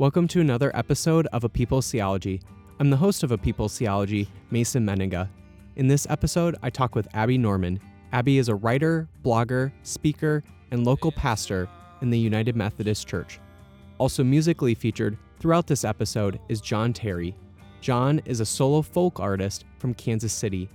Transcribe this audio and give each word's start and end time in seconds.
Welcome 0.00 0.28
to 0.28 0.40
another 0.40 0.74
episode 0.74 1.26
of 1.26 1.44
A 1.44 1.48
People's 1.50 1.90
Theology. 1.90 2.40
I'm 2.78 2.88
the 2.88 2.96
host 2.96 3.22
of 3.22 3.32
A 3.32 3.36
People's 3.36 3.76
Theology, 3.76 4.30
Mason 4.50 4.82
Mennenga. 4.82 5.28
In 5.76 5.88
this 5.88 6.06
episode, 6.08 6.56
I 6.62 6.70
talk 6.70 6.94
with 6.94 7.06
Abby 7.12 7.36
Norman. 7.36 7.78
Abby 8.10 8.38
is 8.38 8.48
a 8.48 8.54
writer, 8.54 9.10
blogger, 9.22 9.70
speaker, 9.82 10.42
and 10.70 10.86
local 10.86 11.12
pastor 11.12 11.68
in 12.00 12.08
the 12.08 12.18
United 12.18 12.56
Methodist 12.56 13.06
Church. 13.08 13.40
Also, 13.98 14.24
musically 14.24 14.74
featured 14.74 15.18
throughout 15.38 15.66
this 15.66 15.84
episode 15.84 16.40
is 16.48 16.62
Jon 16.62 16.94
Terrey. 16.94 17.34
Jon 17.82 18.22
is 18.24 18.40
a 18.40 18.46
solo 18.46 18.80
folk 18.80 19.20
artist 19.20 19.66
from 19.76 19.92
Kansas 19.92 20.32
City. 20.32 20.70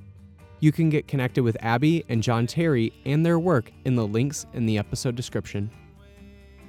You 0.60 0.72
can 0.72 0.92
get 0.92 1.08
connected 1.08 1.42
with 1.42 1.58
Abby 1.62 2.06
and 2.10 2.22
Jon 2.22 2.46
Terrey 2.46 2.94
and 3.06 3.26
their 3.26 3.40
work 3.40 3.72
in 3.86 3.96
the 3.96 4.06
links 4.06 4.46
in 4.54 4.68
the 4.68 4.78
episode 4.78 5.16
description. 5.16 5.72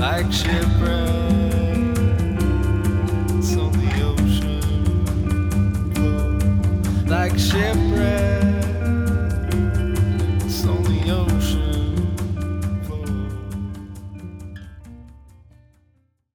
like 0.00 0.32
shipwrecks 0.32 0.80
on 3.54 3.70
the 3.72 3.92
ocean, 4.02 4.62
floor, 5.94 6.38
like 7.06 7.38
shipwrecks 7.38 8.54
on 10.64 10.82
the 10.84 11.04
ocean. 11.10 12.16
floor. 12.84 13.06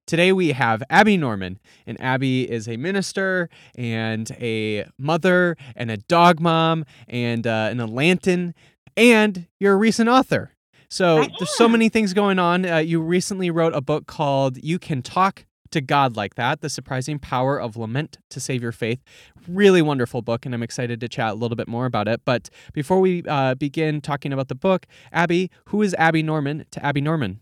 Today 0.06 0.30
we 0.30 0.52
have 0.52 0.84
Abby 0.88 1.16
Norman, 1.16 1.58
and 1.88 2.00
Abby 2.00 2.48
is 2.48 2.68
a 2.68 2.76
minister 2.76 3.50
and 3.74 4.30
a 4.40 4.86
mother 4.96 5.56
and 5.74 5.90
a 5.90 5.96
dog 5.96 6.38
mom 6.38 6.84
and 7.08 7.44
uh, 7.48 7.66
an 7.72 7.78
Atlantan, 7.78 8.54
and 8.96 9.48
you're 9.58 9.72
a 9.72 9.76
recent 9.76 10.08
author. 10.08 10.52
So 10.88 11.24
there's 11.38 11.56
so 11.56 11.68
many 11.68 11.88
things 11.88 12.12
going 12.12 12.38
on. 12.38 12.64
Uh, 12.64 12.78
you 12.78 13.00
recently 13.00 13.50
wrote 13.50 13.74
a 13.74 13.80
book 13.80 14.06
called 14.06 14.56
"You 14.62 14.78
Can 14.78 15.02
Talk 15.02 15.46
to 15.70 15.80
God 15.80 16.16
Like 16.16 16.36
That: 16.36 16.60
The 16.60 16.70
Surprising 16.70 17.18
Power 17.18 17.60
of 17.60 17.76
Lament 17.76 18.18
to 18.30 18.40
Save 18.40 18.62
Your 18.62 18.72
Faith." 18.72 19.02
Really 19.48 19.82
wonderful 19.82 20.22
book, 20.22 20.46
and 20.46 20.54
I'm 20.54 20.62
excited 20.62 21.00
to 21.00 21.08
chat 21.08 21.32
a 21.32 21.34
little 21.34 21.56
bit 21.56 21.68
more 21.68 21.86
about 21.86 22.08
it. 22.08 22.22
But 22.24 22.50
before 22.72 23.00
we 23.00 23.22
uh, 23.26 23.54
begin 23.54 24.00
talking 24.00 24.32
about 24.32 24.48
the 24.48 24.54
book, 24.54 24.86
Abby, 25.12 25.50
who 25.66 25.82
is 25.82 25.94
Abby 25.94 26.22
Norman? 26.22 26.66
To 26.70 26.84
Abby 26.84 27.00
Norman. 27.00 27.40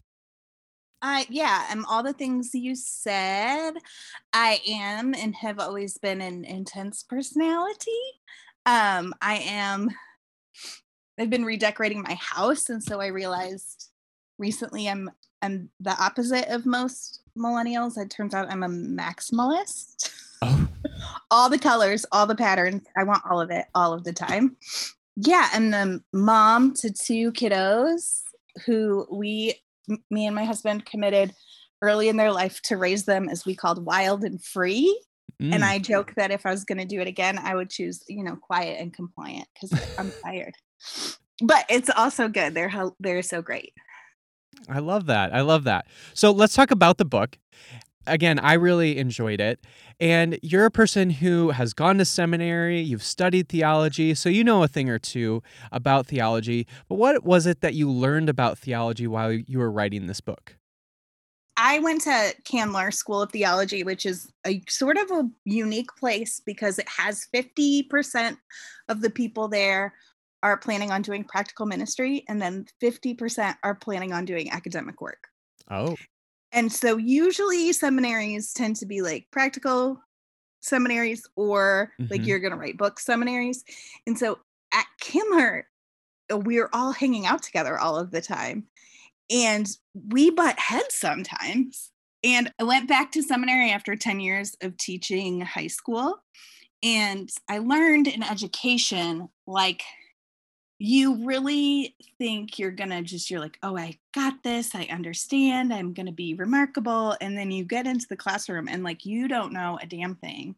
I 1.02 1.26
yeah, 1.28 1.66
I'm 1.69 1.84
all 1.84 2.02
the 2.02 2.14
things 2.14 2.54
you 2.54 2.74
said. 2.74 3.72
I 4.32 4.60
am 4.66 5.14
and 5.14 5.34
have 5.34 5.58
always 5.58 5.98
been 5.98 6.22
an 6.22 6.46
intense 6.46 7.02
personality. 7.02 7.90
Um, 8.64 9.12
I 9.20 9.34
am 9.44 9.90
I've 11.19 11.30
been 11.30 11.44
redecorating 11.44 12.02
my 12.02 12.14
house, 12.14 12.69
and 12.69 12.82
so 12.82 13.00
I 13.00 13.06
realized 13.06 13.91
recently 14.38 14.88
I'm 14.88 15.10
I'm 15.42 15.70
the 15.80 15.97
opposite 16.02 16.48
of 16.48 16.66
most 16.66 17.20
millennials. 17.36 17.98
It 17.98 18.10
turns 18.10 18.34
out 18.34 18.50
I'm 18.50 18.62
a 18.62 18.69
maximalist. 18.69 20.10
Oh. 20.42 20.69
all 21.30 21.48
the 21.48 21.58
colors, 21.58 22.06
all 22.12 22.26
the 22.26 22.34
patterns. 22.34 22.82
I 22.97 23.04
want 23.04 23.22
all 23.28 23.41
of 23.41 23.50
it 23.50 23.66
all 23.75 23.92
of 23.92 24.04
the 24.04 24.12
time. 24.12 24.56
Yeah, 25.16 25.48
I'm 25.52 25.70
the 25.70 26.02
mom 26.12 26.75
to 26.75 26.92
two 26.92 27.32
kiddos 27.32 28.22
who 28.66 29.06
we 29.10 29.60
me 30.10 30.26
and 30.26 30.34
my 30.34 30.44
husband 30.44 30.86
committed 30.86 31.34
early 31.82 32.08
in 32.08 32.16
their 32.16 32.32
life 32.32 32.62
to 32.62 32.76
raise 32.76 33.04
them 33.04 33.28
as 33.28 33.44
we 33.44 33.54
called 33.54 33.84
wild 33.84 34.25
and 34.25 34.42
free. 34.42 34.98
Mm. 35.42 35.54
And 35.54 35.64
I 35.64 35.78
joke 35.78 36.14
that 36.16 36.31
if 36.31 36.46
I 36.46 36.50
was 36.50 36.64
going 36.64 36.78
to 36.78 36.86
do 36.86 37.00
it 37.00 37.08
again, 37.08 37.38
I 37.38 37.54
would 37.54 37.69
choose, 37.69 38.02
you 38.08 38.25
know, 38.25 38.36
quiet 38.36 38.81
and 38.81 38.92
compliant 38.92 39.48
because 39.52 39.96
I'm 39.98 40.10
tired. 40.22 40.54
But 41.42 41.64
it's 41.68 41.90
also 41.90 42.28
good. 42.28 42.54
They're 42.54 42.72
they're 43.00 43.22
so 43.22 43.42
great. 43.42 43.72
I 44.68 44.78
love 44.78 45.06
that. 45.06 45.34
I 45.34 45.40
love 45.40 45.64
that. 45.64 45.86
So 46.14 46.30
let's 46.30 46.54
talk 46.54 46.70
about 46.70 46.98
the 46.98 47.04
book. 47.04 47.38
Again, 48.06 48.38
I 48.38 48.54
really 48.54 48.98
enjoyed 48.98 49.40
it. 49.40 49.64
And 49.98 50.38
you're 50.42 50.66
a 50.66 50.70
person 50.70 51.10
who 51.10 51.50
has 51.50 51.72
gone 51.72 51.98
to 51.98 52.04
seminary, 52.04 52.80
you've 52.80 53.02
studied 53.02 53.48
theology, 53.48 54.14
so 54.14 54.28
you 54.28 54.44
know 54.44 54.62
a 54.62 54.68
thing 54.68 54.90
or 54.90 54.98
two 54.98 55.42
about 55.72 56.06
theology. 56.06 56.66
But 56.88 56.96
what 56.96 57.24
was 57.24 57.46
it 57.46 57.60
that 57.62 57.74
you 57.74 57.90
learned 57.90 58.28
about 58.28 58.58
theology 58.58 59.06
while 59.06 59.32
you 59.32 59.58
were 59.58 59.70
writing 59.70 60.06
this 60.06 60.20
book? 60.20 60.56
I 61.56 61.78
went 61.78 62.02
to 62.02 62.34
Candler 62.44 62.90
School 62.90 63.22
of 63.22 63.30
Theology, 63.30 63.84
which 63.84 64.04
is 64.04 64.30
a 64.44 64.60
sort 64.68 64.96
of 64.98 65.10
a 65.12 65.28
unique 65.44 65.94
place 65.96 66.40
because 66.44 66.78
it 66.80 66.88
has 66.88 67.28
50% 67.32 68.36
of 68.88 69.00
the 69.00 69.10
people 69.10 69.46
there 69.46 69.94
are 70.44 70.56
planning 70.56 70.93
on 70.93 71.03
doing 71.03 71.25
practical 71.25 71.66
ministry, 71.66 72.25
and 72.28 72.41
then 72.41 72.66
50% 72.81 73.56
are 73.65 73.75
planning 73.75 74.12
on 74.12 74.25
doing 74.27 74.50
academic 74.53 75.00
work. 75.00 75.27
Oh. 75.71 75.97
And 76.53 76.72
so 76.72 76.97
usually 76.99 77.72
seminaries 77.72 78.53
tend 78.53 78.77
to 78.77 78.87
be 78.87 79.03
like 79.03 79.27
practical 79.32 80.00
seminaries 80.60 81.27
or 81.34 81.93
like 82.10 82.22
Mhm. 82.22 82.27
you're 82.27 82.38
going 82.38 82.53
to 82.53 82.59
write 82.59 82.77
books 82.77 83.05
seminaries. 83.05 83.65
And 84.06 84.19
so 84.19 84.38
at 84.72 84.87
Candler, 85.00 85.65
uh, 86.32 86.38
we're 86.38 86.71
all 86.72 86.93
hanging 86.93 87.26
out 87.26 87.43
together 87.43 87.78
all 87.78 87.99
of 87.99 88.12
the 88.12 88.22
time. 88.22 88.69
And 89.31 89.66
we 89.94 90.31
butt 90.31 90.59
heads 90.59 90.94
sometimes. 90.94 91.91
And 92.22 92.53
I 92.59 92.65
went 92.65 92.88
back 92.88 93.12
to 93.12 93.22
seminary 93.22 93.71
after 93.71 93.97
10 93.97 94.21
years 94.21 94.56
of 94.62 94.76
teaching 94.76 95.41
high 95.41 95.66
school. 95.66 96.22
And 96.82 97.31
I 97.49 97.59
learned 97.59 98.09
in 98.09 98.22
education, 98.22 99.28
like, 99.47 99.82
you 100.84 101.24
really 101.24 101.96
think 102.18 102.58
you're 102.58 102.70
gonna 102.70 103.02
just, 103.02 103.30
you're 103.30 103.40
like, 103.40 103.58
oh, 103.62 103.76
I 103.76 103.98
got 104.12 104.42
this, 104.42 104.74
I 104.74 104.84
understand, 104.90 105.72
I'm 105.72 105.94
gonna 105.94 106.12
be 106.12 106.34
remarkable. 106.34 107.16
And 107.20 107.36
then 107.36 107.50
you 107.50 107.64
get 107.64 107.86
into 107.86 108.06
the 108.08 108.16
classroom 108.16 108.68
and, 108.68 108.82
like, 108.84 109.04
you 109.04 109.28
don't 109.28 109.52
know 109.52 109.78
a 109.80 109.86
damn 109.86 110.14
thing. 110.16 110.56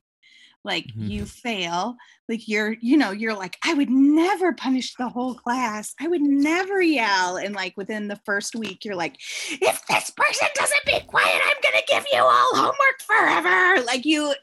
Like, 0.64 0.86
Mhm. 0.86 1.10
you 1.10 1.26
fail. 1.26 1.96
Like, 2.28 2.48
you're, 2.48 2.72
you 2.80 2.96
know, 2.96 3.12
you're 3.12 3.36
like, 3.36 3.56
I 3.62 3.74
would 3.74 3.88
never 3.88 4.52
punish 4.52 4.94
the 4.96 5.08
whole 5.08 5.36
class, 5.36 5.94
I 6.00 6.08
would 6.08 6.22
never 6.22 6.80
yell. 6.82 7.36
And, 7.36 7.54
like, 7.54 7.76
within 7.76 8.08
the 8.08 8.20
first 8.24 8.56
week, 8.56 8.84
you're 8.84 8.96
like, 8.96 9.16
if 9.50 9.86
this 9.86 10.10
person 10.10 10.48
doesn't 10.54 10.86
be 10.86 11.00
quiet, 11.06 11.40
I'm 11.44 11.60
gonna 11.62 11.84
give 11.86 12.04
you 12.12 12.20
all 12.20 12.50
homework 12.54 13.00
forever. 13.06 13.82
Like, 13.84 14.04
you, 14.04 14.34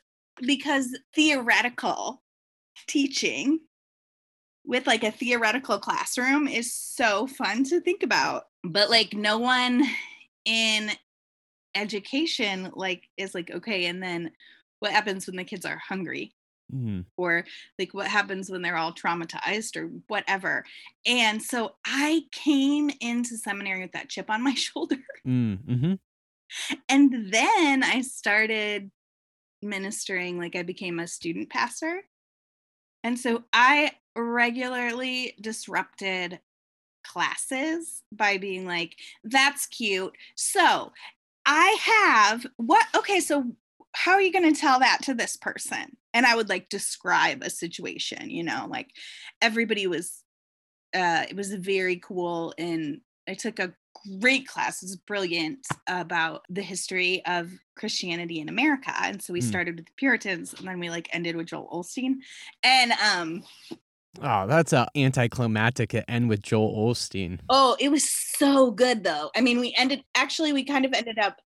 because 0.41 0.97
theoretical 1.13 2.23
teaching 2.87 3.59
with 4.65 4.87
like 4.87 5.03
a 5.03 5.11
theoretical 5.11 5.77
classroom 5.77 6.47
is 6.47 6.73
so 6.73 7.27
fun 7.27 7.63
to 7.65 7.81
think 7.81 8.03
about. 8.03 8.45
But 8.63 8.89
like 8.89 9.13
no 9.13 9.37
one 9.37 9.83
in 10.45 10.91
education 11.75 12.71
like 12.75 13.03
is 13.17 13.33
like 13.33 13.49
okay 13.49 13.85
and 13.85 14.01
then 14.01 14.31
what 14.79 14.91
happens 14.91 15.25
when 15.25 15.37
the 15.37 15.43
kids 15.43 15.65
are 15.65 15.77
hungry? 15.77 16.33
Mm. 16.73 17.05
or 17.17 17.45
like 17.77 17.93
what 17.93 18.07
happens 18.07 18.49
when 18.49 18.63
they're 18.63 18.77
all 18.77 18.93
traumatized 18.93 19.75
or 19.75 19.91
whatever. 20.07 20.65
And 21.05 21.41
so 21.41 21.75
i 21.85 22.21
came 22.31 22.89
into 22.99 23.37
seminary 23.37 23.81
with 23.81 23.91
that 23.91 24.09
chip 24.09 24.29
on 24.29 24.43
my 24.43 24.53
shoulder. 24.55 24.95
Mm. 25.27 25.59
hmm 25.65 25.93
and 26.87 27.33
then 27.33 27.83
i 27.83 28.01
started 28.01 28.91
ministering 29.61 30.37
like 30.37 30.55
i 30.55 30.63
became 30.63 30.99
a 30.99 31.07
student 31.07 31.49
pastor. 31.49 32.01
And 33.03 33.19
so 33.19 33.43
i 33.51 33.91
regularly 34.15 35.35
disrupted 35.41 36.39
classes 37.05 38.01
by 38.11 38.37
being 38.37 38.65
like 38.65 38.95
that's 39.23 39.65
cute. 39.67 40.15
So 40.35 40.91
i 41.45 41.77
have 41.81 42.45
what 42.55 42.85
okay 42.95 43.19
so 43.19 43.43
how 43.95 44.13
are 44.13 44.21
you 44.21 44.31
going 44.31 44.53
to 44.53 44.59
tell 44.59 44.79
that 44.79 44.99
to 45.03 45.13
this 45.13 45.35
person? 45.35 45.97
And 46.13 46.25
i 46.25 46.35
would 46.35 46.49
like 46.49 46.69
describe 46.69 47.43
a 47.43 47.49
situation 47.49 48.29
you 48.29 48.43
know 48.43 48.67
like 48.69 48.89
everybody 49.41 49.87
was 49.87 50.23
uh 50.95 51.25
it 51.29 51.35
was 51.35 51.53
very 51.53 51.97
cool 51.97 52.53
and 52.57 53.01
i 53.27 53.33
took 53.33 53.59
a 53.59 53.73
great 54.19 54.47
class 54.47 54.81
it 54.81 54.85
was 54.85 54.95
brilliant 54.95 55.65
about 55.87 56.43
the 56.49 56.61
history 56.61 57.23
of 57.25 57.51
christianity 57.75 58.39
in 58.39 58.49
america. 58.49 58.93
And 59.03 59.21
so 59.21 59.33
we 59.33 59.41
Hmm. 59.41 59.47
started 59.47 59.75
with 59.77 59.85
the 59.85 59.91
puritans 59.97 60.53
and 60.53 60.67
then 60.67 60.79
we 60.79 60.89
like 60.89 61.09
ended 61.11 61.35
with 61.35 61.47
joel 61.47 61.69
osteen. 61.71 62.15
And 62.63 62.91
um 62.93 63.43
Oh, 64.21 64.45
that's 64.47 64.73
a 64.73 64.87
anticlimactic 64.95 65.93
at 65.93 66.05
end 66.07 66.29
with 66.29 66.41
Joel 66.41 66.91
Osteen. 66.91 67.39
Oh, 67.49 67.75
it 67.79 67.89
was 67.89 68.07
so 68.09 68.71
good 68.71 69.03
though. 69.03 69.31
I 69.35 69.41
mean, 69.41 69.59
we 69.59 69.73
ended 69.77 70.03
actually 70.15 70.53
we 70.53 70.65
kind 70.65 70.85
of 70.85 70.93
ended 70.93 71.17
up 71.17 71.37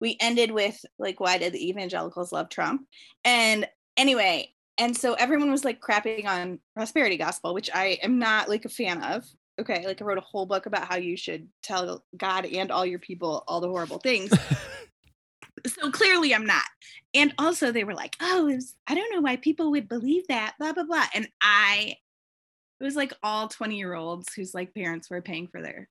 we 0.00 0.16
ended 0.20 0.50
with 0.50 0.82
like 0.98 1.20
why 1.20 1.38
did 1.38 1.52
the 1.52 1.68
evangelicals 1.68 2.32
love 2.32 2.48
Trump? 2.48 2.86
And 3.24 3.68
anyway, 3.96 4.52
and 4.78 4.96
so 4.96 5.14
everyone 5.14 5.50
was 5.50 5.64
like 5.64 5.80
crapping 5.80 6.26
on 6.26 6.58
prosperity 6.74 7.16
gospel, 7.16 7.54
which 7.54 7.70
I 7.72 7.98
am 8.02 8.18
not 8.18 8.48
like 8.48 8.64
a 8.64 8.70
fan 8.70 9.02
of. 9.02 9.24
Okay, 9.58 9.86
like 9.86 10.02
I 10.02 10.04
wrote 10.04 10.18
a 10.18 10.22
whole 10.22 10.46
book 10.46 10.66
about 10.66 10.86
how 10.86 10.96
you 10.96 11.16
should 11.16 11.48
tell 11.62 12.04
God 12.16 12.44
and 12.44 12.70
all 12.70 12.84
your 12.84 12.98
people 12.98 13.44
all 13.46 13.60
the 13.60 13.68
horrible 13.68 13.98
things. 13.98 14.30
so 15.66 15.90
clearly 15.90 16.34
I'm 16.34 16.44
not. 16.44 16.64
And 17.14 17.32
also 17.38 17.72
they 17.72 17.84
were 17.84 17.94
like, 17.94 18.16
"Oh, 18.20 18.46
was, 18.46 18.74
I 18.86 18.94
don't 18.94 19.12
know 19.14 19.20
why 19.20 19.36
people 19.36 19.70
would 19.70 19.88
believe 19.88 20.26
that." 20.28 20.54
Blah 20.58 20.72
blah 20.72 20.84
blah. 20.84 21.06
And 21.14 21.28
I 21.40 21.96
it 22.80 22.84
was 22.84 22.96
like 22.96 23.12
all 23.22 23.48
20 23.48 23.76
year 23.76 23.94
olds 23.94 24.32
whose 24.34 24.54
like 24.54 24.74
parents 24.74 25.10
were 25.10 25.22
paying 25.22 25.48
for 25.48 25.62
their 25.62 25.88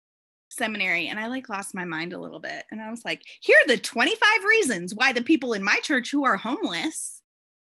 seminary 0.50 1.08
and 1.08 1.20
I 1.20 1.28
like 1.28 1.50
lost 1.50 1.76
my 1.76 1.86
mind 1.86 2.14
a 2.14 2.20
little 2.20 2.40
bit 2.40 2.64
and 2.72 2.82
I 2.82 2.90
was 2.92 3.04
like, 3.04 3.22
"Here 3.42 3.58
are 3.64 3.68
the 3.68 3.78
25 3.78 4.44
reasons 4.48 4.94
why 4.94 5.12
the 5.12 5.24
people 5.24 5.54
in 5.54 5.64
my 5.64 5.80
church 5.84 6.12
who 6.12 6.26
are 6.26 6.38
homeless, 6.38 7.22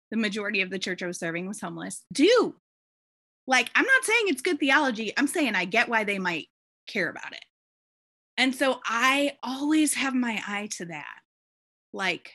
the 0.09 0.17
majority 0.17 0.61
of 0.61 0.69
the 0.69 0.79
church 0.79 1.03
I 1.03 1.07
was 1.07 1.19
serving 1.19 1.47
was 1.47 1.61
homeless, 1.61 2.05
do." 2.11 2.55
Like, 3.47 3.69
I'm 3.75 3.85
not 3.85 4.03
saying 4.03 4.25
it's 4.27 4.41
good 4.41 4.59
theology. 4.59 5.13
I'm 5.17 5.27
saying 5.27 5.55
I 5.55 5.65
get 5.65 5.89
why 5.89 6.03
they 6.03 6.19
might 6.19 6.47
care 6.87 7.09
about 7.09 7.33
it. 7.33 7.43
And 8.37 8.55
so 8.55 8.79
I 8.85 9.37
always 9.43 9.95
have 9.95 10.13
my 10.13 10.41
eye 10.47 10.69
to 10.77 10.85
that 10.85 11.21
like 11.93 12.31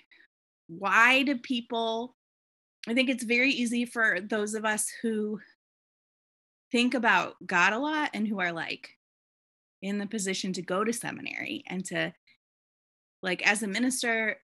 why 0.68 1.22
do 1.22 1.36
people 1.36 2.14
i 2.88 2.94
think 2.94 3.08
it's 3.08 3.24
very 3.24 3.50
easy 3.50 3.84
for 3.84 4.18
those 4.20 4.54
of 4.54 4.64
us 4.64 4.88
who 5.02 5.38
think 6.76 6.92
about 6.92 7.36
god 7.46 7.72
a 7.72 7.78
lot 7.78 8.10
and 8.12 8.28
who 8.28 8.38
are 8.38 8.52
like 8.52 8.90
in 9.80 9.96
the 9.96 10.06
position 10.06 10.52
to 10.52 10.60
go 10.60 10.84
to 10.84 10.92
seminary 10.92 11.64
and 11.68 11.86
to 11.86 12.12
like 13.22 13.46
as 13.48 13.62
a 13.62 13.66
minister 13.66 14.36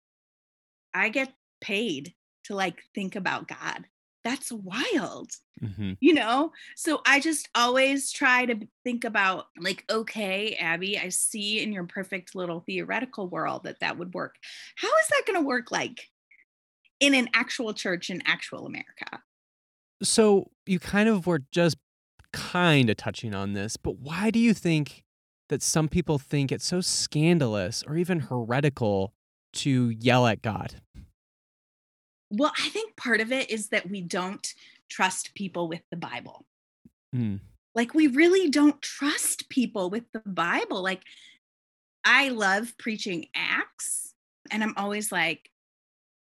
i 0.95 1.09
get 1.09 1.33
paid 1.61 2.15
to 2.45 2.55
like 2.55 2.85
think 2.95 3.17
about 3.17 3.49
god. 3.49 3.85
That's 4.23 4.53
wild 4.53 5.33
mm-hmm. 5.61 5.95
you 5.99 6.15
know? 6.15 6.53
So 6.77 7.01
i 7.05 7.19
just 7.19 7.49
always 7.57 8.13
try 8.13 8.47
to 8.47 8.61
think 8.85 9.03
about 9.03 9.47
like 9.59 9.85
okay 9.91 10.55
abby 10.55 11.01
i 11.01 11.09
see 11.09 11.61
in 11.61 11.73
your 11.73 11.85
perfect 11.85 12.37
little 12.37 12.61
theoretical 12.61 13.29
world 13.29 13.65
that 13.65 13.81
that 13.81 13.99
would 13.99 14.15
work. 14.15 14.37
How 14.77 14.87
is 14.87 15.09
that 15.09 15.25
going 15.27 15.41
to 15.41 15.45
work 15.45 15.73
like 15.73 16.07
in 17.01 17.13
an 17.13 17.29
actual 17.35 17.75
church 17.75 18.09
in 18.09 18.23
actual 18.25 18.67
america? 18.67 19.21
So 20.01 20.53
you 20.65 20.79
kind 20.79 21.09
of 21.09 21.27
were 21.27 21.43
just 21.51 21.77
kind 22.33 22.91
of 22.91 22.97
touching 22.97 23.35
on 23.35 23.53
this 23.53 23.77
but 23.77 23.99
why 23.99 24.31
do 24.31 24.39
you 24.39 24.55
think 24.55 25.03
that 25.49 25.63
some 25.63 25.89
people 25.89 26.19
think 26.19 26.53
it's 26.53 26.67
so 26.67 26.81
scandalous 26.81 27.83
or 27.87 27.97
even 27.97 28.21
heretical 28.21 29.13
to 29.53 29.91
yell 29.91 30.27
at 30.27 30.43
god 30.43 30.77
well, 32.31 32.53
I 32.57 32.69
think 32.69 32.97
part 32.97 33.21
of 33.21 33.33
it 33.33 33.51
is 33.51 33.69
that 33.69 33.91
we 33.91 34.01
don't 34.01 34.47
trust 34.89 35.35
people 35.35 35.69
with 35.69 35.83
the 35.91 35.97
Bible. 35.97 36.47
Mm. 37.15 37.41
Like, 37.75 37.93
we 37.93 38.07
really 38.07 38.49
don't 38.51 38.81
trust 38.81 39.49
people 39.49 39.91
with 39.91 40.05
the 40.13 40.23
Bible. 40.25 40.83
Like, 40.83 41.03
I 42.05 42.29
love 42.29 42.77
preaching 42.79 43.27
Acts, 43.35 44.15
and 44.51 44.63
I'm 44.63 44.75
always 44.77 45.11
like, 45.11 45.51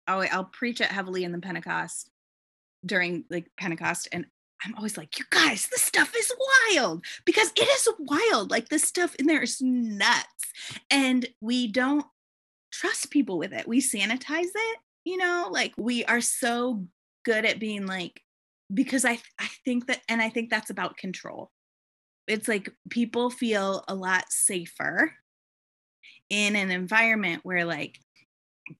oh, 0.07 0.25
I'll 0.31 0.45
preach 0.45 0.81
it 0.81 0.87
heavily 0.87 1.23
in 1.23 1.31
the 1.31 1.39
Pentecost 1.39 2.09
during 2.85 3.25
like 3.29 3.49
Pentecost, 3.57 4.07
and 4.11 4.25
I'm 4.63 4.75
always 4.75 4.97
like, 4.97 5.17
you 5.17 5.25
guys, 5.29 5.67
this 5.71 5.81
stuff 5.81 6.13
is 6.17 6.31
wild 6.73 7.05
because 7.25 7.51
it 7.55 7.67
is 7.67 7.87
wild. 7.99 8.51
Like, 8.51 8.69
this 8.69 8.83
stuff 8.83 9.15
in 9.15 9.25
there 9.25 9.41
is 9.41 9.61
nuts, 9.61 10.51
and 10.91 11.27
we 11.39 11.67
don't 11.67 12.05
trust 12.71 13.09
people 13.09 13.37
with 13.37 13.53
it. 13.53 13.67
We 13.67 13.81
sanitize 13.81 14.51
it 14.53 14.79
you 15.09 15.17
know 15.17 15.47
like 15.51 15.73
we 15.77 16.05
are 16.05 16.21
so 16.21 16.85
good 17.25 17.45
at 17.45 17.59
being 17.59 17.85
like 17.85 18.21
because 18.73 19.05
i 19.05 19.19
i 19.39 19.47
think 19.65 19.87
that 19.87 20.01
and 20.07 20.21
i 20.21 20.29
think 20.29 20.49
that's 20.49 20.69
about 20.69 20.97
control 20.97 21.51
it's 22.27 22.47
like 22.47 22.69
people 22.89 23.29
feel 23.29 23.83
a 23.87 23.95
lot 23.95 24.25
safer 24.29 25.11
in 26.29 26.55
an 26.55 26.69
environment 26.69 27.41
where 27.43 27.65
like 27.65 27.99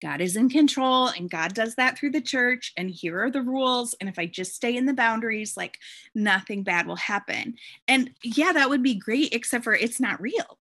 God 0.01 0.21
is 0.21 0.35
in 0.35 0.49
control 0.49 1.07
and 1.07 1.29
God 1.29 1.53
does 1.53 1.75
that 1.75 1.97
through 1.97 2.11
the 2.11 2.21
church 2.21 2.73
and 2.77 2.89
here 2.89 3.23
are 3.23 3.31
the 3.31 3.41
rules 3.41 3.95
and 3.99 4.09
if 4.09 4.19
I 4.19 4.25
just 4.25 4.55
stay 4.55 4.75
in 4.75 4.85
the 4.85 4.93
boundaries 4.93 5.57
like 5.57 5.77
nothing 6.15 6.63
bad 6.63 6.87
will 6.87 6.95
happen. 6.95 7.55
And 7.87 8.11
yeah, 8.23 8.51
that 8.51 8.69
would 8.69 8.83
be 8.83 8.95
great 8.95 9.33
except 9.33 9.63
for 9.63 9.73
it's 9.73 9.99
not 9.99 10.21
real. 10.21 10.59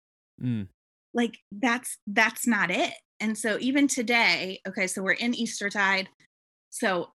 Mm. 0.42 0.68
Like 1.14 1.38
that's 1.52 1.98
that's 2.06 2.46
not 2.46 2.70
it. 2.70 2.94
And 3.20 3.36
so 3.36 3.58
even 3.60 3.86
today, 3.86 4.60
okay, 4.66 4.86
so 4.86 5.02
we're 5.02 5.12
in 5.12 5.34
Eastertide. 5.34 6.08
So 6.70 7.12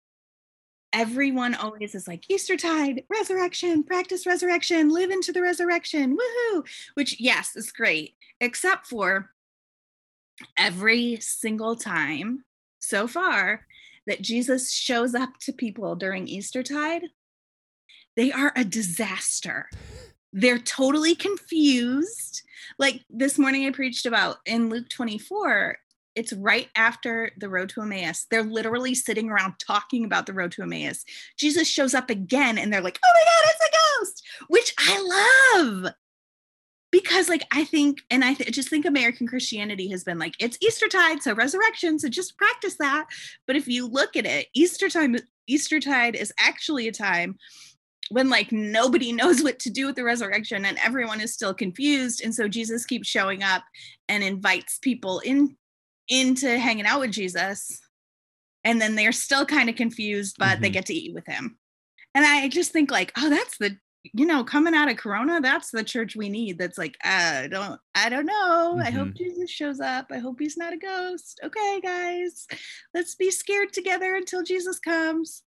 everyone 0.92 1.54
always 1.54 1.94
is 1.94 2.06
like 2.06 2.30
Eastertide, 2.30 3.02
resurrection, 3.08 3.82
practice 3.82 4.26
resurrection, 4.26 4.88
live 4.90 5.10
into 5.10 5.32
the 5.32 5.42
resurrection, 5.42 6.16
woohoo, 6.16 6.64
which 6.94 7.20
yes, 7.20 7.56
is 7.56 7.72
great, 7.72 8.14
except 8.40 8.86
for 8.86 9.33
every 10.58 11.18
single 11.20 11.76
time 11.76 12.44
so 12.78 13.06
far 13.06 13.66
that 14.06 14.22
Jesus 14.22 14.72
shows 14.72 15.14
up 15.14 15.38
to 15.40 15.52
people 15.52 15.96
during 15.96 16.28
Eastertide, 16.28 17.04
they 18.16 18.30
are 18.32 18.52
a 18.54 18.64
disaster. 18.64 19.68
They're 20.32 20.58
totally 20.58 21.14
confused. 21.14 22.42
Like 22.78 23.04
this 23.08 23.38
morning, 23.38 23.66
I 23.66 23.70
preached 23.70 24.06
about 24.06 24.38
in 24.46 24.68
Luke 24.68 24.88
24, 24.88 25.78
it's 26.14 26.32
right 26.32 26.68
after 26.76 27.30
the 27.38 27.48
road 27.48 27.70
to 27.70 27.82
Emmaus. 27.82 28.26
They're 28.30 28.44
literally 28.44 28.94
sitting 28.94 29.30
around 29.30 29.54
talking 29.58 30.04
about 30.04 30.26
the 30.26 30.32
road 30.32 30.52
to 30.52 30.62
Emmaus. 30.62 31.04
Jesus 31.36 31.68
shows 31.68 31.94
up 31.94 32.10
again 32.10 32.58
and 32.58 32.72
they're 32.72 32.80
like, 32.80 33.00
oh 33.04 33.12
my 33.14 33.24
God, 33.24 33.50
it's 33.50 33.66
a 33.66 34.00
ghost, 34.00 34.26
which 34.48 34.74
I 34.78 35.56
love. 35.56 35.92
Because, 36.94 37.28
like, 37.28 37.44
I 37.52 37.64
think, 37.64 38.02
and 38.08 38.24
I 38.24 38.34
th- 38.34 38.52
just 38.52 38.68
think 38.68 38.86
American 38.86 39.26
Christianity 39.26 39.88
has 39.88 40.04
been 40.04 40.18
like, 40.18 40.34
it's 40.38 40.58
Easter 40.62 40.86
tide, 40.86 41.22
so 41.22 41.34
resurrection, 41.34 41.98
so 41.98 42.08
just 42.08 42.38
practice 42.38 42.76
that. 42.76 43.06
But 43.46 43.56
if 43.56 43.66
you 43.66 43.86
look 43.86 44.14
at 44.14 44.26
it, 44.26 44.46
Easter 44.54 44.88
time, 44.88 45.16
Easter 45.48 45.80
tide 45.80 46.14
is 46.14 46.32
actually 46.38 46.86
a 46.86 46.92
time 46.92 47.36
when 48.10 48.28
like 48.28 48.52
nobody 48.52 49.12
knows 49.20 49.42
what 49.42 49.58
to 49.60 49.70
do 49.70 49.86
with 49.86 49.96
the 49.96 50.04
resurrection 50.04 50.64
and 50.66 50.78
everyone 50.84 51.20
is 51.20 51.32
still 51.32 51.54
confused 51.54 52.22
and 52.22 52.34
so 52.34 52.46
jesus 52.46 52.84
keeps 52.84 53.08
showing 53.08 53.42
up 53.42 53.62
and 54.10 54.22
invites 54.22 54.78
people 54.78 55.20
in 55.20 55.56
into 56.08 56.58
hanging 56.58 56.86
out 56.86 57.00
with 57.00 57.12
Jesus. 57.12 57.80
And 58.64 58.80
then 58.80 58.94
they're 58.94 59.12
still 59.12 59.44
kind 59.44 59.68
of 59.68 59.76
confused, 59.76 60.36
but 60.38 60.46
mm-hmm. 60.46 60.62
they 60.62 60.70
get 60.70 60.86
to 60.86 60.94
eat 60.94 61.14
with 61.14 61.26
him. 61.26 61.58
And 62.14 62.24
I 62.24 62.48
just 62.48 62.70
think 62.72 62.90
like, 62.90 63.12
oh, 63.18 63.28
that's 63.28 63.58
the 63.58 63.76
you 64.12 64.26
know, 64.26 64.44
coming 64.44 64.74
out 64.74 64.90
of 64.90 64.96
Corona, 64.96 65.40
that's 65.40 65.70
the 65.70 65.82
church 65.82 66.14
we 66.14 66.28
need. 66.28 66.58
That's 66.58 66.76
like, 66.76 66.96
I 67.02 67.48
don't, 67.50 67.80
I 67.94 68.08
don't 68.08 68.26
know. 68.26 68.72
Mm-hmm. 68.72 68.80
I 68.80 68.90
hope 68.90 69.08
mm-hmm. 69.08 69.16
Jesus 69.16 69.50
shows 69.50 69.80
up. 69.80 70.06
I 70.12 70.18
hope 70.18 70.36
he's 70.38 70.56
not 70.56 70.74
a 70.74 70.76
ghost. 70.76 71.40
Okay, 71.42 71.80
guys, 71.82 72.46
let's 72.92 73.14
be 73.14 73.30
scared 73.30 73.72
together 73.72 74.14
until 74.14 74.42
Jesus 74.42 74.78
comes. 74.78 75.42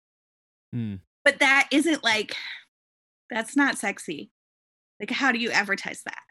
Mm. 0.76 1.00
But 1.24 1.40
that 1.40 1.68
isn't 1.72 2.04
like, 2.04 2.36
that's 3.30 3.56
not 3.56 3.78
sexy. 3.78 4.32
Like, 5.00 5.12
how 5.12 5.32
do 5.32 5.38
you 5.38 5.52
advertise 5.52 6.02
that? 6.06 6.22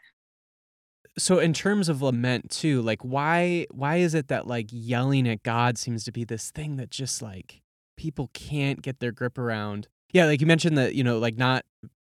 so 1.17 1.39
in 1.39 1.51
terms 1.51 1.89
of 1.89 2.01
lament 2.01 2.49
too 2.49 2.81
like 2.81 3.01
why 3.01 3.65
why 3.71 3.97
is 3.97 4.13
it 4.13 4.27
that 4.27 4.47
like 4.47 4.67
yelling 4.71 5.27
at 5.27 5.43
god 5.43 5.77
seems 5.77 6.03
to 6.03 6.11
be 6.11 6.23
this 6.23 6.51
thing 6.51 6.77
that 6.77 6.91
just 6.91 7.21
like 7.21 7.61
people 7.95 8.29
can't 8.33 8.81
get 8.81 8.99
their 8.99 9.11
grip 9.11 9.37
around 9.37 9.87
yeah 10.13 10.25
like 10.25 10.39
you 10.39 10.47
mentioned 10.47 10.77
that 10.77 10.93
you 10.93 11.03
know 11.03 11.17
like 11.17 11.37
not 11.37 11.65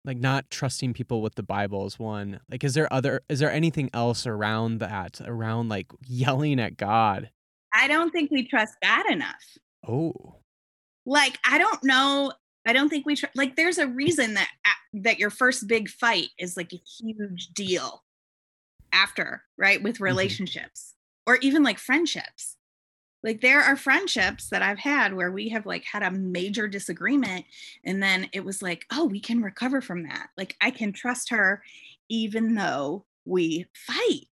like 0.05 0.17
not 0.17 0.50
trusting 0.50 0.93
people 0.93 1.22
with 1.22 1.36
the 1.36 1.43
bible 1.43 1.86
is 1.86 2.00
one 2.00 2.39
like 2.50 2.63
is 2.63 2.74
there 2.74 2.91
other 2.91 3.22
is 3.29 3.39
there 3.39 3.51
anything 3.51 3.89
else 3.93 4.25
around 4.25 4.79
that 4.79 5.22
around 5.25 5.70
like 5.70 5.88
yelling 6.05 6.60
at 6.60 6.77
god 6.77 7.29
i 7.74 7.88
don't 7.88 8.12
think 8.12 8.31
we 8.31 8.48
trust 8.48 8.75
god 8.81 9.10
enough 9.12 9.58
oh 9.88 10.36
like 11.05 11.38
i 11.46 11.58
don't 11.58 11.84
know 11.84 12.31
i 12.67 12.74
don't 12.74 12.89
think 12.89 13.05
we 13.05 13.15
tr- 13.15 13.25
like 13.36 13.55
there's 13.55 13.77
a 13.77 13.88
reason 13.88 14.34
that 14.34 14.50
that 14.93 15.20
your 15.20 15.29
first 15.29 15.67
big 15.67 15.89
fight 15.89 16.29
is 16.38 16.58
like 16.58 16.74
a 16.74 16.81
huge 17.00 17.48
deal 17.53 18.03
after, 18.93 19.43
right? 19.58 19.81
With 19.81 19.96
mm-hmm. 19.96 20.03
relationships 20.03 20.93
mm-hmm. 21.27 21.34
or 21.34 21.39
even 21.41 21.63
like 21.63 21.79
friendships. 21.79 22.58
Like 23.23 23.41
there 23.41 23.61
are 23.61 23.75
friendships 23.75 24.49
that 24.49 24.63
I've 24.63 24.79
had 24.79 25.13
where 25.13 25.31
we 25.31 25.49
have 25.49 25.65
like 25.65 25.83
had 25.85 26.01
a 26.01 26.11
major 26.11 26.67
disagreement 26.67 27.45
and 27.85 28.01
then 28.01 28.27
it 28.33 28.43
was 28.43 28.61
like, 28.61 28.85
oh, 28.91 29.05
we 29.05 29.19
can 29.19 29.41
recover 29.41 29.81
from 29.81 30.03
that. 30.03 30.29
Like 30.37 30.55
I 30.61 30.71
can 30.71 30.91
trust 30.91 31.29
her 31.29 31.63
even 32.09 32.55
though 32.55 33.05
we 33.25 33.67
fight. 33.75 34.27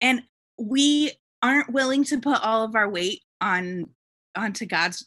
And 0.00 0.22
we 0.58 1.12
aren't 1.42 1.72
willing 1.72 2.04
to 2.04 2.18
put 2.18 2.42
all 2.42 2.64
of 2.64 2.74
our 2.74 2.88
weight 2.88 3.22
on 3.40 3.86
onto 4.34 4.66
God's 4.66 5.06